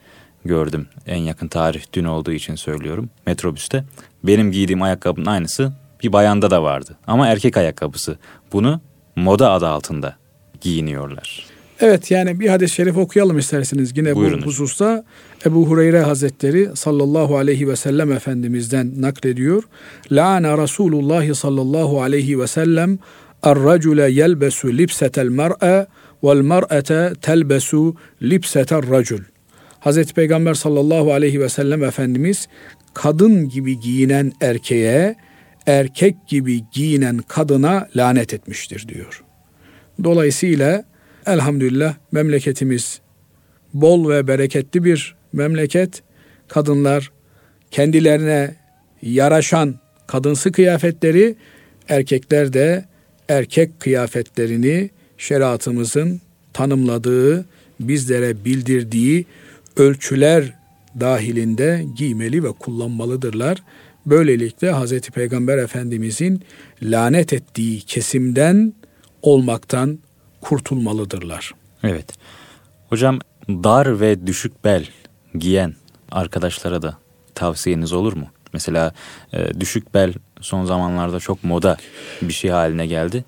gördüm. 0.45 0.87
En 1.07 1.17
yakın 1.17 1.49
tarih 1.49 1.83
dün 1.93 2.05
olduğu 2.05 2.33
için 2.33 2.55
söylüyorum 2.55 3.11
metrobüste. 3.27 3.85
Benim 4.25 4.53
giydiğim 4.53 4.83
ayakkabının 4.83 5.27
aynısı 5.27 5.73
bir 6.03 6.13
bayanda 6.13 6.51
da 6.51 6.63
vardı. 6.63 6.97
Ama 7.07 7.29
erkek 7.29 7.57
ayakkabısı. 7.57 8.19
Bunu 8.53 8.81
moda 9.17 9.51
adı 9.51 9.69
altında 9.69 10.17
giyiniyorlar. 10.61 11.47
Evet 11.81 12.11
yani 12.11 12.41
bir 12.41 12.49
hadis-i 12.49 12.75
şerif 12.75 12.97
okuyalım 12.97 13.39
isterseniz 13.39 13.97
yine 13.97 14.17
Buyurunuz. 14.17 14.45
bu 14.45 14.49
hususta. 14.49 15.05
Ebu 15.47 15.67
Hureyre 15.67 16.01
Hazretleri 16.03 16.71
sallallahu 16.75 17.37
aleyhi 17.37 17.69
ve 17.69 17.77
sellem 17.77 18.13
Efendimiz'den 18.13 18.93
naklediyor. 19.03 19.63
La'ana 20.13 20.59
Resulullah 20.59 21.35
sallallahu 21.35 22.03
aleyhi 22.03 22.39
ve 22.41 22.47
sellem 22.47 22.99
Er-racule 23.43 24.11
yelbesu 24.11 24.69
libsetel 24.69 25.29
mer'e 25.29 25.87
vel 26.25 26.41
mer'ete 26.41 27.13
telbesu 27.23 27.95
libseter 28.23 28.91
racul. 28.91 29.21
Hazreti 29.83 30.14
Peygamber 30.14 30.55
sallallahu 30.55 31.12
aleyhi 31.12 31.40
ve 31.40 31.49
sellem 31.49 31.85
Efendimiz 31.85 32.49
kadın 32.95 33.49
gibi 33.49 33.81
giyinen 33.81 34.33
erkeğe, 34.40 35.16
erkek 35.66 36.16
gibi 36.29 36.61
giyinen 36.73 37.18
kadına 37.18 37.88
lanet 37.97 38.35
etmiştir 38.35 38.88
diyor. 38.88 39.23
Dolayısıyla 40.05 40.85
elhamdülillah 41.27 41.95
memleketimiz 42.12 43.01
bol 43.75 44.11
ve 44.11 44.29
bereketli 44.29 44.85
bir 44.85 45.14
memleket. 45.33 46.03
Kadınlar 46.49 47.12
kendilerine 47.71 48.55
yaraşan 49.03 49.75
kadınsı 50.07 50.53
kıyafetleri, 50.53 51.37
erkekler 51.88 52.53
de 52.53 52.85
erkek 53.29 53.81
kıyafetlerini 53.81 54.90
şeriatımızın 55.18 56.21
tanımladığı, 56.53 57.45
bizlere 57.81 58.45
bildirdiği 58.45 59.27
ölçüler 59.77 60.55
dahilinde 61.01 61.85
giymeli 61.97 62.45
ve 62.45 62.53
kullanmalıdırlar. 62.53 63.59
Böylelikle 64.07 64.73
Hz. 64.73 65.01
Peygamber 65.01 65.59
Efendimizin 65.59 66.43
lanet 66.83 67.33
ettiği 67.33 67.81
kesimden 67.81 68.73
olmaktan 69.23 69.99
kurtulmalıdırlar. 70.41 71.53
Evet. 71.83 72.07
Hocam 72.89 73.19
dar 73.49 74.01
ve 74.01 74.27
düşük 74.27 74.65
bel 74.65 74.87
giyen 75.39 75.75
arkadaşlara 76.11 76.83
da 76.83 76.99
tavsiyeniz 77.35 77.93
olur 77.93 78.13
mu? 78.13 78.27
Mesela 78.53 78.93
e, 79.33 79.61
düşük 79.61 79.95
bel 79.95 80.15
son 80.41 80.65
zamanlarda 80.65 81.21
çok 81.21 81.45
moda 81.45 81.77
bir 82.23 82.33
şey 82.33 82.51
haline 82.51 82.87
geldi. 82.87 83.25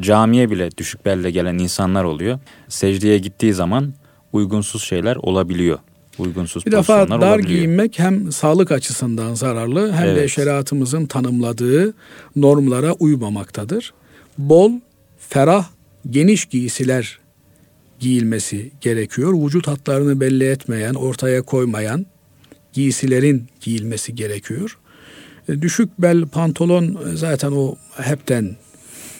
Camiye 0.00 0.50
bile 0.50 0.70
düşük 0.76 1.04
belle 1.04 1.30
gelen 1.30 1.58
insanlar 1.58 2.04
oluyor. 2.04 2.38
Secdeye 2.68 3.18
gittiği 3.18 3.54
zaman 3.54 3.94
uygunsuz 4.32 4.82
şeyler 4.84 5.16
olabiliyor. 5.16 5.78
Uygunsuz 6.18 6.66
bir 6.66 6.72
defa 6.72 7.08
dar 7.08 7.18
olabiliyor. 7.18 7.48
giyinmek 7.48 7.98
hem 7.98 8.32
sağlık 8.32 8.72
açısından 8.72 9.34
zararlı 9.34 9.92
hem 9.92 10.08
evet. 10.08 10.16
de 10.16 10.28
şeriatımızın 10.28 11.06
tanımladığı 11.06 11.94
normlara 12.36 12.92
uymamaktadır. 12.92 13.94
Bol, 14.38 14.72
ferah, 15.18 15.68
geniş 16.10 16.44
giysiler 16.44 17.18
giyilmesi 18.00 18.70
gerekiyor. 18.80 19.32
Vücut 19.44 19.66
hatlarını 19.66 20.20
belli 20.20 20.44
etmeyen, 20.44 20.94
ortaya 20.94 21.42
koymayan 21.42 22.06
giysilerin 22.72 23.46
giyilmesi 23.60 24.14
gerekiyor. 24.14 24.78
E, 25.48 25.62
düşük 25.62 25.88
bel 25.98 26.26
pantolon 26.26 27.00
zaten 27.14 27.52
o 27.52 27.76
hepten 27.96 28.56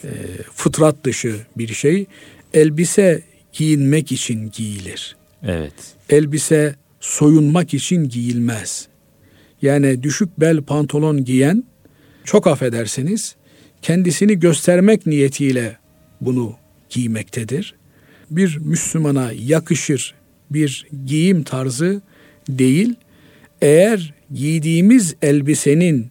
e, 0.03 0.09
fıtrat 0.53 1.03
dışı 1.03 1.35
bir 1.57 1.67
şey. 1.67 2.05
Elbise 2.53 3.23
giyinmek 3.53 4.11
için 4.11 4.51
giyilir. 4.51 5.15
Evet. 5.43 5.73
Elbise 6.09 6.75
soyunmak 7.07 7.73
için 7.73 8.09
giyilmez. 8.09 8.87
Yani 9.61 10.03
düşük 10.03 10.39
bel 10.39 10.61
pantolon 10.61 11.25
giyen 11.25 11.63
çok 12.23 12.47
affedersiniz 12.47 13.35
kendisini 13.81 14.39
göstermek 14.39 15.05
niyetiyle 15.05 15.77
bunu 16.21 16.55
giymektedir. 16.89 17.75
Bir 18.31 18.57
Müslümana 18.57 19.31
yakışır 19.31 20.15
bir 20.51 20.87
giyim 21.05 21.43
tarzı 21.43 22.01
değil. 22.49 22.95
Eğer 23.61 24.13
giydiğimiz 24.33 25.15
elbisenin 25.21 26.07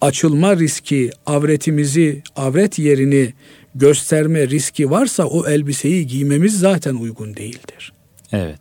açılma 0.00 0.56
riski, 0.56 1.10
avretimizi, 1.26 2.22
avret 2.36 2.78
yerini 2.78 3.32
gösterme 3.74 4.48
riski 4.48 4.90
varsa 4.90 5.24
o 5.24 5.46
elbiseyi 5.46 6.06
giymemiz 6.06 6.58
zaten 6.58 6.94
uygun 6.94 7.36
değildir. 7.36 7.92
Evet. 8.32 8.60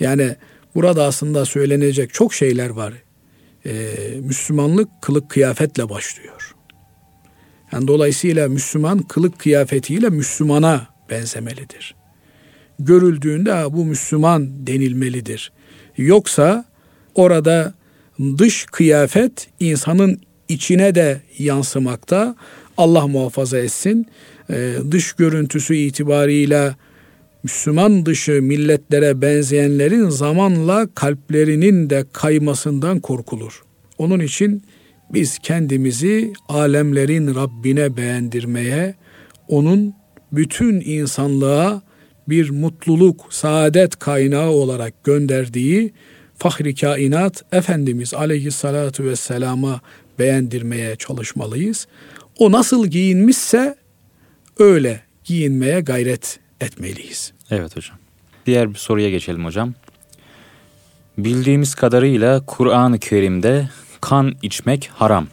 Yani 0.00 0.36
burada 0.78 1.04
aslında 1.04 1.44
söylenecek 1.44 2.14
çok 2.14 2.34
şeyler 2.34 2.70
var. 2.70 2.94
Ee, 3.66 3.94
Müslümanlık 4.20 4.88
kılık 5.02 5.30
kıyafetle 5.30 5.88
başlıyor. 5.88 6.54
Yani 7.72 7.88
dolayısıyla 7.88 8.48
Müslüman 8.48 8.98
kılık 8.98 9.38
kıyafetiyle 9.38 10.08
Müslümana 10.08 10.86
benzemelidir. 11.10 11.94
Görüldüğünde 12.78 13.72
bu 13.72 13.84
Müslüman 13.84 14.66
denilmelidir. 14.66 15.52
Yoksa 15.96 16.64
orada 17.14 17.74
dış 18.38 18.66
kıyafet 18.66 19.48
insanın 19.60 20.20
içine 20.48 20.94
de 20.94 21.20
yansımakta. 21.38 22.36
Allah 22.76 23.06
muhafaza 23.06 23.58
etsin. 23.58 24.06
Ee, 24.50 24.74
dış 24.90 25.12
görüntüsü 25.12 25.74
itibarıyla 25.74 26.76
Müslüman 27.42 28.06
dışı 28.06 28.42
milletlere 28.42 29.22
benzeyenlerin 29.22 30.08
zamanla 30.08 30.88
kalplerinin 30.94 31.90
de 31.90 32.04
kaymasından 32.12 33.00
korkulur. 33.00 33.62
Onun 33.98 34.20
için 34.20 34.62
biz 35.12 35.38
kendimizi 35.38 36.32
alemlerin 36.48 37.34
Rabbine 37.34 37.96
beğendirmeye, 37.96 38.94
onun 39.48 39.94
bütün 40.32 40.80
insanlığa 40.80 41.82
bir 42.28 42.50
mutluluk, 42.50 43.26
saadet 43.30 43.98
kaynağı 43.98 44.50
olarak 44.50 45.04
gönderdiği 45.04 45.92
fahri 46.36 46.74
kainat 46.74 47.42
Efendimiz 47.52 48.14
aleyhissalatu 48.14 49.04
vesselama 49.04 49.80
beğendirmeye 50.18 50.96
çalışmalıyız. 50.96 51.86
O 52.38 52.52
nasıl 52.52 52.86
giyinmişse 52.86 53.76
öyle 54.58 55.00
giyinmeye 55.24 55.80
gayret 55.80 56.38
etmeliyiz. 56.60 57.32
Evet 57.50 57.76
hocam. 57.76 57.96
Diğer 58.46 58.70
bir 58.70 58.78
soruya 58.78 59.10
geçelim 59.10 59.44
hocam. 59.44 59.74
Bildiğimiz 61.18 61.74
kadarıyla 61.74 62.40
Kur'an-ı 62.46 62.98
Kerim'de 62.98 63.68
kan 64.00 64.34
içmek 64.42 64.90
haram. 64.94 65.26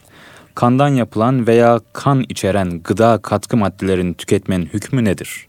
Kandan 0.55 0.89
yapılan 0.89 1.47
veya 1.47 1.79
kan 1.93 2.25
içeren 2.29 2.83
gıda 2.83 3.19
katkı 3.21 3.57
maddelerini 3.57 4.13
tüketmenin 4.13 4.65
hükmü 4.65 5.05
nedir? 5.05 5.47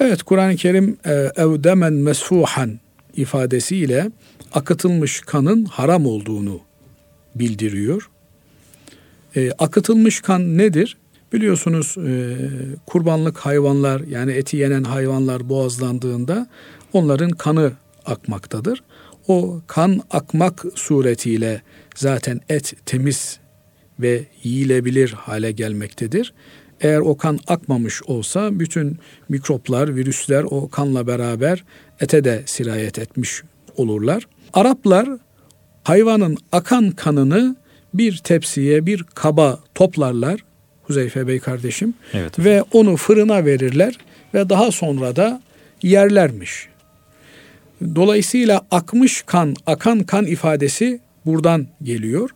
Evet 0.00 0.22
Kur'an-ı 0.22 0.56
Kerim 0.56 0.96
e, 1.04 1.12
evdemen 1.36 1.92
mesfuhan 1.92 2.80
ifadesiyle 3.16 4.10
akıtılmış 4.52 5.20
kanın 5.20 5.64
haram 5.64 6.06
olduğunu 6.06 6.60
bildiriyor. 7.34 8.10
E, 9.36 9.50
akıtılmış 9.58 10.20
kan 10.20 10.58
nedir? 10.58 10.96
Biliyorsunuz 11.32 11.96
e, 11.98 12.36
kurbanlık 12.86 13.38
hayvanlar 13.38 14.00
yani 14.00 14.32
eti 14.32 14.56
yenen 14.56 14.84
hayvanlar 14.84 15.48
boğazlandığında 15.48 16.46
onların 16.92 17.30
kanı 17.30 17.72
akmaktadır. 18.06 18.82
O 19.28 19.60
kan 19.66 20.00
akmak 20.10 20.64
suretiyle 20.74 21.62
zaten 21.94 22.40
et 22.48 22.74
temiz 22.86 23.38
ve 24.00 24.24
yiyilebilir 24.42 25.10
hale 25.10 25.52
gelmektedir. 25.52 26.34
Eğer 26.80 26.98
o 26.98 27.16
kan 27.16 27.38
akmamış 27.46 28.02
olsa 28.02 28.60
bütün 28.60 28.98
mikroplar, 29.28 29.96
virüsler 29.96 30.44
o 30.50 30.68
kanla 30.68 31.06
beraber 31.06 31.64
ete 32.00 32.24
de 32.24 32.42
sirayet 32.46 32.98
etmiş 32.98 33.42
olurlar. 33.76 34.28
Araplar 34.52 35.08
hayvanın 35.84 36.36
akan 36.52 36.90
kanını 36.90 37.56
bir 37.94 38.16
tepsiye, 38.16 38.86
bir 38.86 39.02
kaba 39.02 39.58
toplarlar. 39.74 40.47
Huzeyfe 40.88 41.26
Bey 41.26 41.38
kardeşim. 41.40 41.94
Evet, 42.14 42.38
ve 42.38 42.62
onu 42.72 42.96
fırına 42.96 43.44
verirler 43.44 43.98
ve 44.34 44.48
daha 44.48 44.72
sonra 44.72 45.16
da 45.16 45.42
yerlermiş. 45.82 46.68
Dolayısıyla 47.94 48.66
akmış 48.70 49.22
kan, 49.22 49.56
akan 49.66 50.02
kan 50.02 50.26
ifadesi 50.26 51.00
buradan 51.26 51.66
geliyor. 51.82 52.30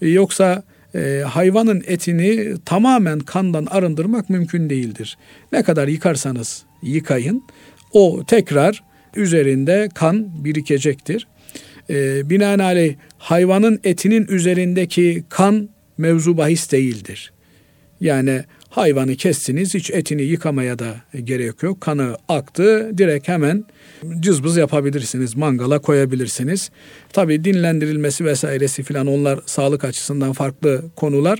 Yoksa 0.00 0.62
e, 0.94 1.22
hayvanın 1.28 1.82
etini 1.86 2.54
tamamen 2.64 3.18
kandan 3.18 3.66
arındırmak 3.66 4.30
mümkün 4.30 4.70
değildir. 4.70 5.18
Ne 5.52 5.62
kadar 5.62 5.88
yıkarsanız 5.88 6.62
yıkayın 6.82 7.44
o 7.92 8.24
tekrar 8.26 8.82
üzerinde 9.16 9.88
kan 9.94 10.44
birikecektir. 10.44 11.26
E, 11.90 12.30
binaenaleyh 12.30 12.94
hayvanın 13.18 13.80
etinin 13.84 14.26
üzerindeki 14.26 15.24
kan 15.28 15.68
mevzu 15.98 16.36
bahis 16.36 16.72
değildir. 16.72 17.32
Yani 18.02 18.44
hayvanı 18.70 19.16
kestiniz 19.16 19.74
hiç 19.74 19.90
etini 19.90 20.22
yıkamaya 20.22 20.78
da 20.78 20.94
gerek 21.24 21.62
yok. 21.62 21.80
Kanı 21.80 22.16
aktı 22.28 22.90
direkt 22.98 23.28
hemen 23.28 23.64
cızbız 24.20 24.56
yapabilirsiniz. 24.56 25.36
Mangala 25.36 25.78
koyabilirsiniz. 25.78 26.70
Tabi 27.12 27.44
dinlendirilmesi 27.44 28.24
vesairesi 28.24 28.82
filan 28.82 29.06
onlar 29.06 29.40
sağlık 29.46 29.84
açısından 29.84 30.32
farklı 30.32 30.84
konular. 30.96 31.38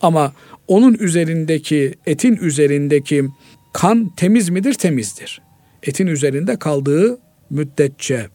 Ama 0.00 0.32
onun 0.68 0.94
üzerindeki 0.94 1.94
etin 2.06 2.36
üzerindeki 2.36 3.24
kan 3.72 4.14
temiz 4.16 4.48
midir? 4.48 4.74
Temizdir. 4.74 5.42
Etin 5.82 6.06
üzerinde 6.06 6.58
kaldığı 6.58 7.18
müddetçe. 7.50 8.26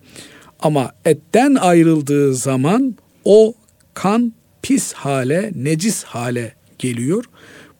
Ama 0.59 0.91
etten 1.05 1.55
ayrıldığı 1.55 2.33
zaman 2.33 2.95
o 3.25 3.53
kan 3.93 4.33
pis 4.61 4.93
hale, 4.93 5.51
necis 5.55 6.03
hale 6.03 6.53
geliyor. 6.79 7.25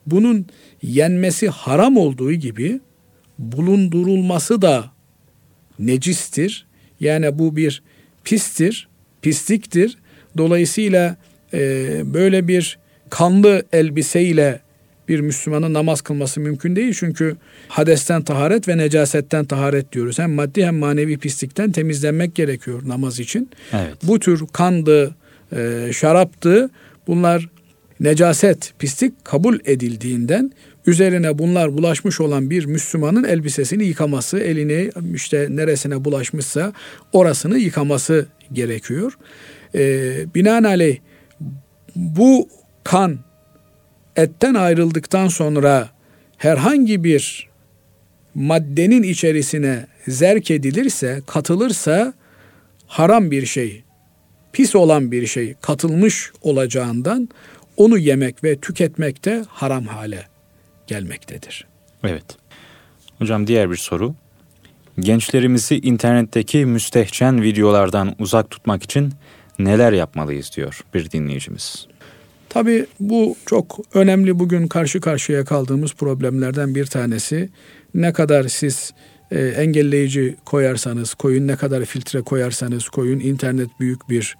Bunun 0.06 0.46
yenmesi 0.82 1.50
haram 1.50 1.98
olduğu 1.98 2.34
gibi 2.34 2.80
bulundurulması 3.40 4.62
da 4.62 4.92
necistir. 5.80 6.66
Yani 7.00 7.40
bu 7.40 7.56
bir 7.56 7.84
pistir, 8.24 8.88
pisliktir. 9.22 9.98
Dolayısıyla 10.38 11.18
e, 11.54 12.02
böyle 12.14 12.48
bir 12.48 12.80
kanlı 13.10 13.64
elbiseyle 13.74 14.60
bir 15.08 15.20
Müslümanın 15.20 15.74
namaz 15.74 16.02
kılması 16.02 16.40
mümkün 16.40 16.76
değil. 16.76 16.94
Çünkü 17.00 17.36
hadesten 17.68 18.24
taharet 18.24 18.68
ve 18.68 18.78
necasetten 18.78 19.46
taharet 19.46 19.94
diyoruz. 19.94 20.20
Hem 20.20 20.32
maddi 20.32 20.66
hem 20.66 20.76
manevi 20.76 21.18
pislikten 21.18 21.72
temizlenmek 21.72 22.36
gerekiyor 22.36 22.82
namaz 22.86 23.20
için. 23.20 23.50
Evet. 23.74 23.94
Bu 24.04 24.20
tür 24.20 24.48
kandı, 24.54 25.16
e, 25.56 25.90
şaraptı 25.94 26.70
bunlar 27.08 27.50
necaset, 28.04 28.74
pislik 28.80 29.26
kabul 29.26 29.60
edildiğinden 29.66 30.52
üzerine 30.88 31.40
bunlar 31.40 31.78
bulaşmış 31.78 32.22
olan 32.22 32.50
bir 32.50 32.66
Müslümanın 32.66 33.24
elbisesini 33.24 33.84
yıkaması, 33.84 34.40
elini 34.40 34.92
işte 35.14 35.48
neresine 35.50 36.06
bulaşmışsa 36.06 36.74
orasını 37.14 37.58
yıkaması 37.58 38.28
gerekiyor. 38.54 39.18
Ee, 39.76 40.26
binaenaleyh 40.36 40.98
bu 41.96 42.50
kan 42.84 43.20
etten 44.16 44.54
ayrıldıktan 44.54 45.28
sonra 45.28 45.90
herhangi 46.38 47.04
bir 47.04 47.50
maddenin 48.36 49.04
içerisine 49.04 49.88
zerk 50.08 50.52
edilirse, 50.52 51.22
katılırsa 51.28 52.14
haram 52.88 53.32
bir 53.32 53.46
şey, 53.46 53.84
pis 54.54 54.76
olan 54.76 55.12
bir 55.12 55.28
şey 55.28 55.54
katılmış 55.62 56.32
olacağından 56.42 57.30
onu 57.78 57.98
yemek 57.98 58.44
ve 58.44 58.60
tüketmek 58.60 59.26
de 59.26 59.46
haram 59.48 59.86
hale 59.86 60.28
gelmektedir. 60.88 61.68
Evet. 62.04 62.26
Hocam 63.18 63.48
diğer 63.48 63.72
bir 63.72 63.76
soru. 63.76 64.16
Gençlerimizi 65.00 65.80
internetteki 65.80 66.66
müstehcen 66.66 67.42
videolardan 67.42 68.16
uzak 68.20 68.50
tutmak 68.50 68.84
için 68.84 69.14
neler 69.60 69.94
yapmalıyız 69.94 70.52
diyor 70.56 70.82
bir 70.94 71.12
dinleyicimiz. 71.12 71.88
Tabii 72.50 72.86
bu 73.00 73.36
çok 73.46 73.80
önemli 73.94 74.40
bugün 74.40 74.68
karşı 74.68 75.02
karşıya 75.02 75.46
kaldığımız 75.46 75.94
problemlerden 75.94 76.76
bir 76.76 76.86
tanesi. 76.86 77.50
Ne 77.94 78.14
kadar 78.14 78.48
siz 78.48 78.94
e, 79.32 79.48
engelleyici 79.48 80.36
koyarsanız 80.46 81.14
koyun, 81.14 81.48
ne 81.48 81.56
kadar 81.56 81.86
filtre 81.86 82.22
koyarsanız 82.22 82.90
koyun, 82.90 83.20
internet 83.20 83.70
büyük 83.80 84.10
bir 84.10 84.38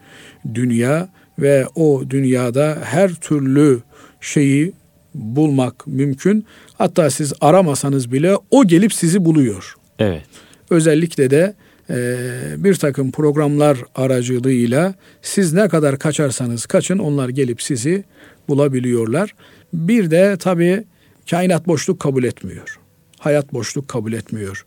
dünya 0.54 1.10
ve 1.40 1.68
o 1.76 2.04
dünyada 2.10 2.78
her 2.84 3.14
türlü 3.14 3.80
şeyi 4.22 4.74
bulmak 5.16 5.88
mümkün. 5.88 6.46
Hatta 6.74 7.10
siz 7.10 7.34
aramasanız 7.42 8.12
bile 8.12 8.38
o 8.52 8.68
gelip 8.68 8.94
sizi 8.94 9.26
buluyor. 9.26 9.76
Evet. 10.00 10.24
Özellikle 10.70 11.30
de 11.30 11.54
e, 11.90 12.18
bir 12.58 12.76
takım 12.76 13.12
programlar 13.12 13.78
aracılığıyla 13.96 14.94
siz 15.22 15.54
ne 15.54 15.70
kadar 15.70 16.00
kaçarsanız 16.00 16.66
kaçın 16.66 16.98
onlar 16.98 17.30
gelip 17.30 17.62
sizi 17.62 18.04
bulabiliyorlar. 18.50 19.36
Bir 19.74 20.12
de 20.12 20.38
tabii 20.40 20.84
kainat 21.30 21.68
boşluk 21.68 22.00
kabul 22.00 22.24
etmiyor. 22.24 22.80
Hayat 23.20 23.54
boşluk 23.54 23.88
kabul 23.88 24.14
etmiyor. 24.14 24.66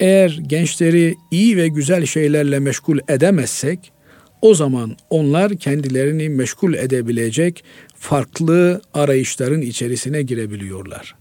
Eğer 0.00 0.40
gençleri 0.46 1.14
iyi 1.30 1.56
ve 1.56 1.68
güzel 1.68 2.06
şeylerle 2.06 2.58
meşgul 2.58 2.98
edemezsek 3.08 3.92
o 4.42 4.54
zaman 4.54 4.96
onlar 5.10 5.56
kendilerini 5.56 6.28
meşgul 6.28 6.74
edebilecek 6.74 7.64
farklı 7.94 8.80
arayışların 8.94 9.60
içerisine 9.60 10.22
girebiliyorlar. 10.22 11.14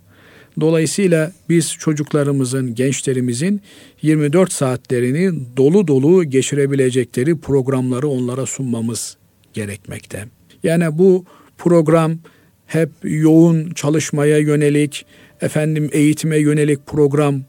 Dolayısıyla 0.61 1.31
biz 1.49 1.73
çocuklarımızın, 1.73 2.75
gençlerimizin 2.75 3.61
24 4.01 4.53
saatlerini 4.53 5.39
dolu 5.57 5.87
dolu 5.87 6.23
geçirebilecekleri 6.23 7.39
programları 7.39 8.07
onlara 8.07 8.45
sunmamız 8.45 9.17
gerekmekte. 9.53 10.25
Yani 10.63 10.97
bu 10.97 11.25
program 11.57 12.17
hep 12.65 12.89
yoğun 13.03 13.69
çalışmaya 13.69 14.37
yönelik, 14.37 15.05
efendim 15.41 15.89
eğitime 15.91 16.37
yönelik 16.37 16.87
program 16.87 17.41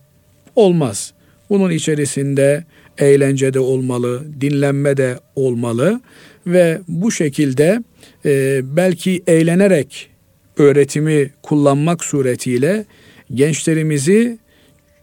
olmaz. 0.57 1.13
Bunun 1.51 1.71
içerisinde 1.71 2.65
eğlence 3.01 3.55
de 3.55 3.61
olmalı, 3.61 4.25
dinlenme 4.41 4.97
de 4.97 5.19
olmalı 5.37 6.01
ve 6.47 6.81
bu 6.89 7.13
şekilde 7.13 7.83
e, 8.25 8.61
belki 8.77 9.23
eğlenerek 9.27 10.11
öğretimi 10.57 11.31
kullanmak 11.43 12.05
suretiyle 12.05 12.85
gençlerimizi 13.35 14.39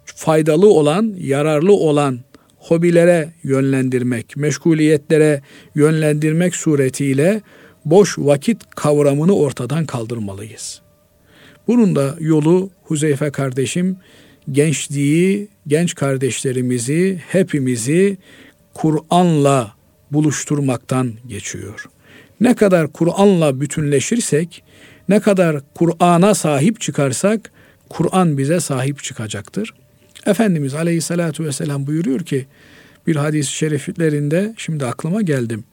faydalı 0.06 0.70
olan, 0.74 1.16
yararlı 1.20 1.74
olan 1.74 2.20
hobilere 2.58 3.34
yönlendirmek, 3.44 4.38
meşguliyetlere 4.38 5.42
yönlendirmek 5.76 6.56
suretiyle 6.56 7.42
boş 7.86 8.18
vakit 8.18 8.70
kavramını 8.76 9.36
ortadan 9.36 9.86
kaldırmalıyız. 9.86 10.82
Bunun 11.68 11.96
da 11.96 12.16
yolu 12.20 12.70
Huzeyfe 12.84 13.30
kardeşim 13.30 13.98
gençliği, 14.52 15.48
genç 15.68 15.96
kardeşlerimizi, 15.96 17.22
hepimizi 17.28 18.18
Kur'an'la 18.74 19.76
buluşturmaktan 20.12 21.14
geçiyor. 21.28 21.86
ne 22.42 22.56
kadar 22.56 22.88
Kur'an'la 22.94 23.62
bütünleşirsek, 23.62 24.64
ne 25.10 25.20
kadar 25.20 25.62
Kur'an'a 25.76 26.36
sahip 26.36 26.82
çıkarsak, 26.82 27.52
Kur'an 27.90 28.38
bize 28.38 28.60
sahip 28.60 29.04
çıkacaktır. 29.04 29.74
Efendimiz 30.26 30.74
Aleyhisselatü 30.74 31.46
Vesselam 31.46 31.88
buyuruyor 31.88 32.20
ki, 32.20 32.46
bir 33.08 33.16
hadis-i 33.16 33.52
şeriflerinde 33.52 34.54
şimdi 34.58 34.86
aklıma 34.86 35.22
geldim. 35.22 35.64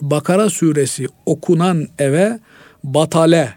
Bakara 0.00 0.50
suresi 0.50 1.06
okunan 1.26 1.88
eve 1.98 2.40
batale, 2.84 3.54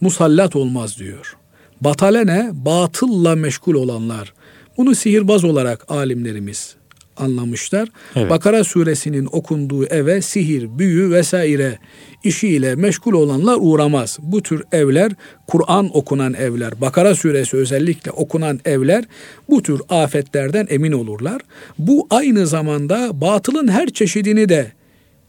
musallat 0.00 0.56
olmaz 0.56 0.98
diyor. 0.98 1.36
Batale 1.80 2.26
ne? 2.26 2.50
Batılla 2.52 3.36
meşgul 3.36 3.74
olanlar. 3.74 4.34
Bunu 4.76 4.94
sihirbaz 4.94 5.44
olarak 5.44 5.90
alimlerimiz 5.90 6.76
anlamışlar. 7.16 7.88
Evet. 8.16 8.30
Bakara 8.30 8.64
suresinin 8.64 9.28
okunduğu 9.32 9.84
eve 9.84 10.22
sihir, 10.22 10.78
büyü 10.78 11.10
vesaire 11.10 11.78
işiyle 12.24 12.74
meşgul 12.74 13.12
olanlar 13.12 13.56
uğramaz. 13.60 14.18
Bu 14.22 14.42
tür 14.42 14.62
evler 14.72 15.12
Kur'an 15.46 15.96
okunan 15.96 16.34
evler, 16.34 16.80
Bakara 16.80 17.14
suresi 17.14 17.56
özellikle 17.56 18.10
okunan 18.10 18.60
evler 18.64 19.04
bu 19.48 19.62
tür 19.62 19.80
afetlerden 19.88 20.66
emin 20.70 20.92
olurlar. 20.92 21.42
Bu 21.78 22.06
aynı 22.10 22.46
zamanda 22.46 23.20
batılın 23.20 23.68
her 23.68 23.88
çeşidini 23.88 24.48
de 24.48 24.72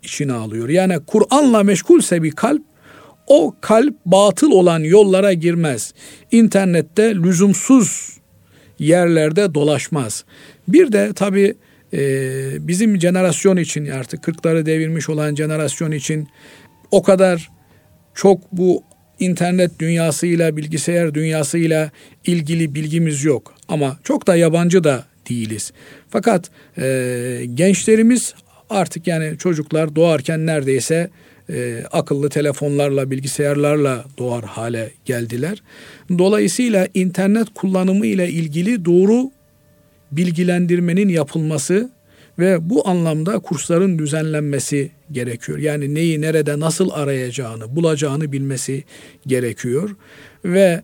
içine 0.04 0.34
alıyor. 0.34 0.70
Yani 0.70 1.00
Kur'an'la 1.08 1.64
meşgulse 1.64 2.24
bir 2.24 2.32
kalp 2.32 2.62
o 3.28 3.56
kalp 3.62 3.96
batıl 4.06 4.52
olan 4.52 4.80
yollara 4.80 5.34
girmez. 5.34 5.94
İnternette 6.32 7.16
lüzumsuz 7.16 8.18
yerlerde 8.80 9.54
dolaşmaz. 9.54 10.26
Bir 10.68 10.92
de 10.92 11.14
tabi 11.14 11.56
e, 11.94 11.98
bizim 12.68 13.02
jenerasyon 13.02 13.58
için 13.58 13.86
artık 13.90 14.24
kırkları 14.24 14.66
devirmiş 14.66 15.10
olan 15.10 15.36
jenerasyon 15.36 15.92
için 15.92 16.28
o 16.92 17.04
kadar 17.04 17.52
çok 18.14 18.52
bu 18.52 18.84
internet 19.20 19.80
dünyasıyla, 19.80 20.58
bilgisayar 20.58 21.14
dünyasıyla 21.14 21.92
ilgili 22.26 22.76
bilgimiz 22.76 23.24
yok. 23.24 23.54
Ama 23.68 23.98
çok 24.04 24.28
da 24.28 24.36
yabancı 24.36 24.84
da 24.84 25.06
değiliz. 25.30 25.72
Fakat 26.10 26.50
e, 26.78 27.42
gençlerimiz 27.54 28.34
artık 28.70 29.08
yani 29.08 29.38
çocuklar 29.38 29.96
doğarken 29.96 30.46
neredeyse 30.46 31.10
e, 31.50 31.84
akıllı 31.92 32.30
telefonlarla, 32.30 33.12
bilgisayarlarla 33.12 34.06
doğar 34.18 34.44
hale 34.46 34.92
geldiler. 35.06 35.64
Dolayısıyla 36.18 36.88
internet 36.94 37.48
kullanımı 37.56 38.06
ile 38.06 38.30
ilgili 38.30 38.86
doğru 38.86 39.32
bilgilendirmenin 40.12 41.10
yapılması 41.10 41.90
ve 42.40 42.70
bu 42.70 42.88
anlamda 42.88 43.40
kursların 43.40 44.00
düzenlenmesi 44.00 44.92
gerekiyor. 45.12 45.58
Yani 45.58 45.96
neyi 45.96 46.22
nerede 46.22 46.60
nasıl 46.60 46.90
arayacağını, 46.90 47.76
bulacağını 47.76 48.32
bilmesi 48.32 48.84
gerekiyor. 49.28 49.96
Ve 50.46 50.82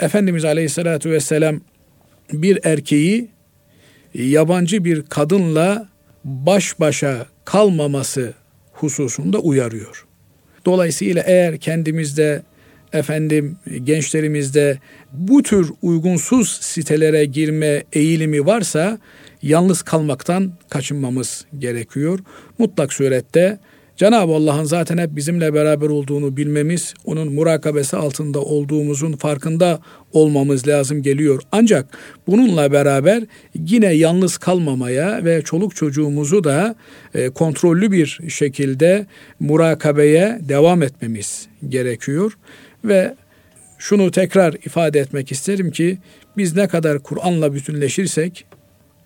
Efendimiz 0.00 0.44
Aleyhisselatü 0.44 1.10
Vesselam 1.10 1.60
bir 2.32 2.58
erkeği 2.64 3.28
yabancı 4.14 4.84
bir 4.84 5.02
kadınla 5.02 5.88
baş 6.24 6.80
başa 6.80 7.26
kalmaması 7.44 8.34
hususunda 8.84 9.38
uyarıyor. 9.38 10.06
Dolayısıyla 10.66 11.22
eğer 11.26 11.58
kendimizde 11.58 12.42
efendim 12.92 13.56
gençlerimizde 13.84 14.78
bu 15.12 15.42
tür 15.42 15.70
uygunsuz 15.82 16.58
sitelere 16.60 17.24
girme 17.24 17.84
eğilimi 17.92 18.46
varsa 18.46 18.98
yalnız 19.42 19.82
kalmaktan 19.82 20.52
kaçınmamız 20.68 21.44
gerekiyor. 21.58 22.18
Mutlak 22.58 22.92
surette 22.92 23.58
Cenab-ı 23.96 24.32
Allah'ın 24.32 24.64
zaten 24.64 24.98
hep 24.98 25.16
bizimle 25.16 25.54
beraber 25.54 25.86
olduğunu 25.86 26.36
bilmemiz, 26.36 26.94
onun 27.04 27.32
murakabesi 27.32 27.96
altında 27.96 28.40
olduğumuzun 28.40 29.12
farkında 29.12 29.80
olmamız 30.12 30.68
lazım 30.68 31.02
geliyor. 31.02 31.42
Ancak 31.52 31.98
bununla 32.26 32.72
beraber 32.72 33.22
yine 33.54 33.86
yalnız 33.86 34.36
kalmamaya 34.36 35.24
ve 35.24 35.42
çoluk 35.42 35.76
çocuğumuzu 35.76 36.44
da 36.44 36.74
e, 37.14 37.30
kontrollü 37.30 37.92
bir 37.92 38.20
şekilde 38.28 39.06
murakabeye 39.40 40.38
devam 40.40 40.82
etmemiz 40.82 41.46
gerekiyor. 41.68 42.32
Ve 42.84 43.14
şunu 43.78 44.10
tekrar 44.10 44.52
ifade 44.52 45.00
etmek 45.00 45.32
isterim 45.32 45.70
ki 45.70 45.98
biz 46.36 46.56
ne 46.56 46.68
kadar 46.68 46.98
Kur'an'la 46.98 47.54
bütünleşirsek 47.54 48.44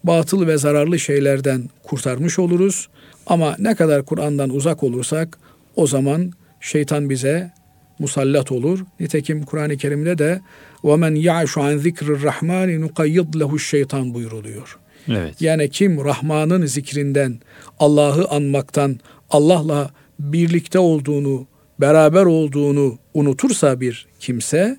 batıl 0.04 0.46
ve 0.46 0.56
zararlı 0.56 0.98
şeylerden 0.98 1.70
kurtarmış 1.82 2.38
oluruz. 2.38 2.88
Ama 3.27 3.55
ne 3.59 3.75
kadar 3.75 4.05
Kur'an'dan 4.05 4.49
uzak 4.49 4.83
olursak 4.83 5.37
o 5.75 5.87
zaman 5.87 6.31
şeytan 6.61 7.09
bize 7.09 7.51
musallat 7.99 8.51
olur. 8.51 8.79
Nitekim 8.99 9.43
Kur'an-ı 9.43 9.77
Kerim'de 9.77 10.17
de 10.17 10.41
وَمَنْ 10.83 11.17
يَعْشُ 11.17 11.47
عَنْ 11.47 11.79
ذِكْرِ 11.79 12.05
الرَّحْمَانِ 12.15 12.87
نُقَيِّضْ 12.87 13.31
لَهُ 13.33 13.59
şeytan 13.59 14.13
buyuruluyor. 14.13 14.79
Evet. 15.07 15.41
Yani 15.41 15.69
kim 15.69 16.05
Rahman'ın 16.05 16.65
zikrinden, 16.65 17.39
Allah'ı 17.79 18.27
anmaktan, 18.27 18.99
Allah'la 19.29 19.91
birlikte 20.19 20.79
olduğunu, 20.79 21.47
beraber 21.81 22.25
olduğunu 22.25 22.97
unutursa 23.13 23.81
bir 23.81 24.07
kimse 24.19 24.77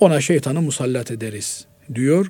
ona 0.00 0.20
şeytanı 0.20 0.62
musallat 0.62 1.10
ederiz 1.10 1.66
diyor. 1.94 2.26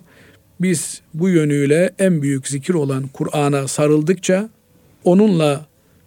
Biz 0.61 1.01
bu 1.14 1.29
yönüyle 1.29 1.91
en 1.99 2.23
büyük 2.23 2.49
zikir 2.49 2.75
olan 2.75 3.09
Kur'an'a 3.09 3.68
sarıldıkça 3.68 4.49
onunla 5.08 5.66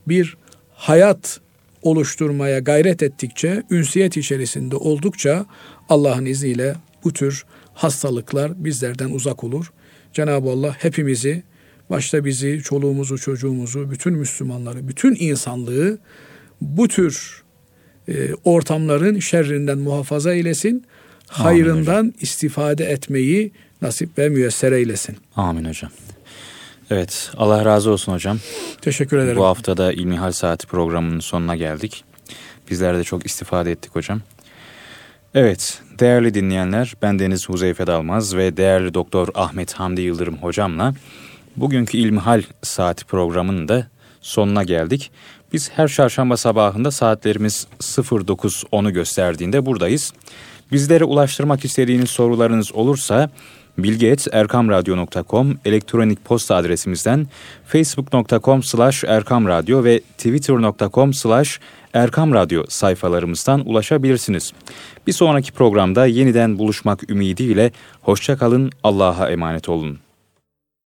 bir 0.09 0.36
hayat 0.74 1.40
oluşturmaya 1.82 2.59
gayret 2.59 3.03
ettikçe, 3.03 3.62
ünsiyet 3.70 4.16
içerisinde 4.16 4.76
oldukça 4.76 5.46
Allah'ın 5.88 6.26
izniyle 6.26 6.76
bu 7.05 7.12
tür 7.12 7.44
hastalıklar 7.74 8.64
bizlerden 8.64 9.11
uzak 9.11 9.44
olur. 9.44 9.72
Cenab-ı 10.12 10.51
Allah 10.51 10.76
hepimizi, 10.78 11.42
başta 11.90 12.24
bizi, 12.24 12.62
çoluğumuzu, 12.62 13.18
çocuğumuzu, 13.18 13.90
bütün 13.90 14.12
Müslümanları, 14.12 14.88
bütün 14.88 15.16
insanlığı 15.18 15.98
bu 16.61 16.88
tür 16.88 17.42
e, 18.09 18.34
ortamların 18.44 19.18
şerrinden 19.18 19.78
muhafaza 19.78 20.34
eylesin. 20.34 20.84
Hayrından 21.26 22.14
istifade 22.20 22.84
etmeyi 22.84 23.53
nasip 23.82 24.18
ve 24.18 24.28
müyesser 24.28 24.72
eylesin. 24.72 25.16
Amin 25.36 25.64
hocam. 25.64 25.90
Evet 26.91 27.30
Allah 27.36 27.64
razı 27.64 27.91
olsun 27.91 28.12
hocam. 28.12 28.38
Teşekkür 28.80 29.18
ederim. 29.18 29.36
Bu 29.36 29.45
hafta 29.45 29.76
da 29.76 29.93
İlmihal 29.93 30.32
Saati 30.32 30.66
programının 30.66 31.20
sonuna 31.20 31.57
geldik. 31.57 32.05
Bizler 32.70 32.99
de 32.99 33.05
çok 33.05 33.26
istifade 33.26 33.72
ettik 33.72 33.95
hocam. 33.95 34.20
Evet 35.34 35.82
değerli 35.99 36.34
dinleyenler 36.34 36.95
ben 37.03 37.18
Deniz 37.18 37.49
Huzeyfe 37.49 37.86
Dalmaz 37.86 38.36
ve 38.36 38.57
değerli 38.57 38.95
doktor 38.95 39.28
Ahmet 39.34 39.72
Hamdi 39.72 40.01
Yıldırım 40.01 40.36
hocamla 40.36 40.95
bugünkü 41.57 41.99
İlmihal 41.99 42.43
Saati 42.62 43.05
programının 43.05 43.68
da 43.68 43.86
sonuna 44.20 44.62
geldik. 44.62 45.11
Biz 45.53 45.70
her 45.70 45.88
çarşamba 45.88 46.36
sabahında 46.36 46.91
saatlerimiz 46.91 47.66
09.10'u 47.80 48.91
gösterdiğinde 48.91 49.66
buradayız. 49.66 50.12
Bizlere 50.72 51.05
ulaştırmak 51.05 51.64
istediğiniz 51.64 52.11
sorularınız 52.11 52.72
olursa 52.72 53.30
bilgi.erkamradyo.com 53.79 55.59
elektronik 55.64 56.25
posta 56.25 56.57
adresimizden 56.57 57.27
facebook.com 57.66 58.62
slash 58.62 59.05
erkamradyo 59.05 59.85
ve 59.85 60.01
twitter.com 60.18 61.14
slash 61.14 61.61
erkamradyo 61.95 62.64
sayfalarımızdan 62.68 63.68
ulaşabilirsiniz. 63.68 64.53
Bir 65.07 65.12
sonraki 65.12 65.53
programda 65.53 66.07
yeniden 66.07 66.59
buluşmak 66.59 67.11
ümidiyle 67.11 67.73
hoşçakalın, 68.03 68.71
Allah'a 68.83 69.31
emanet 69.31 69.68
olun. 69.68 70.09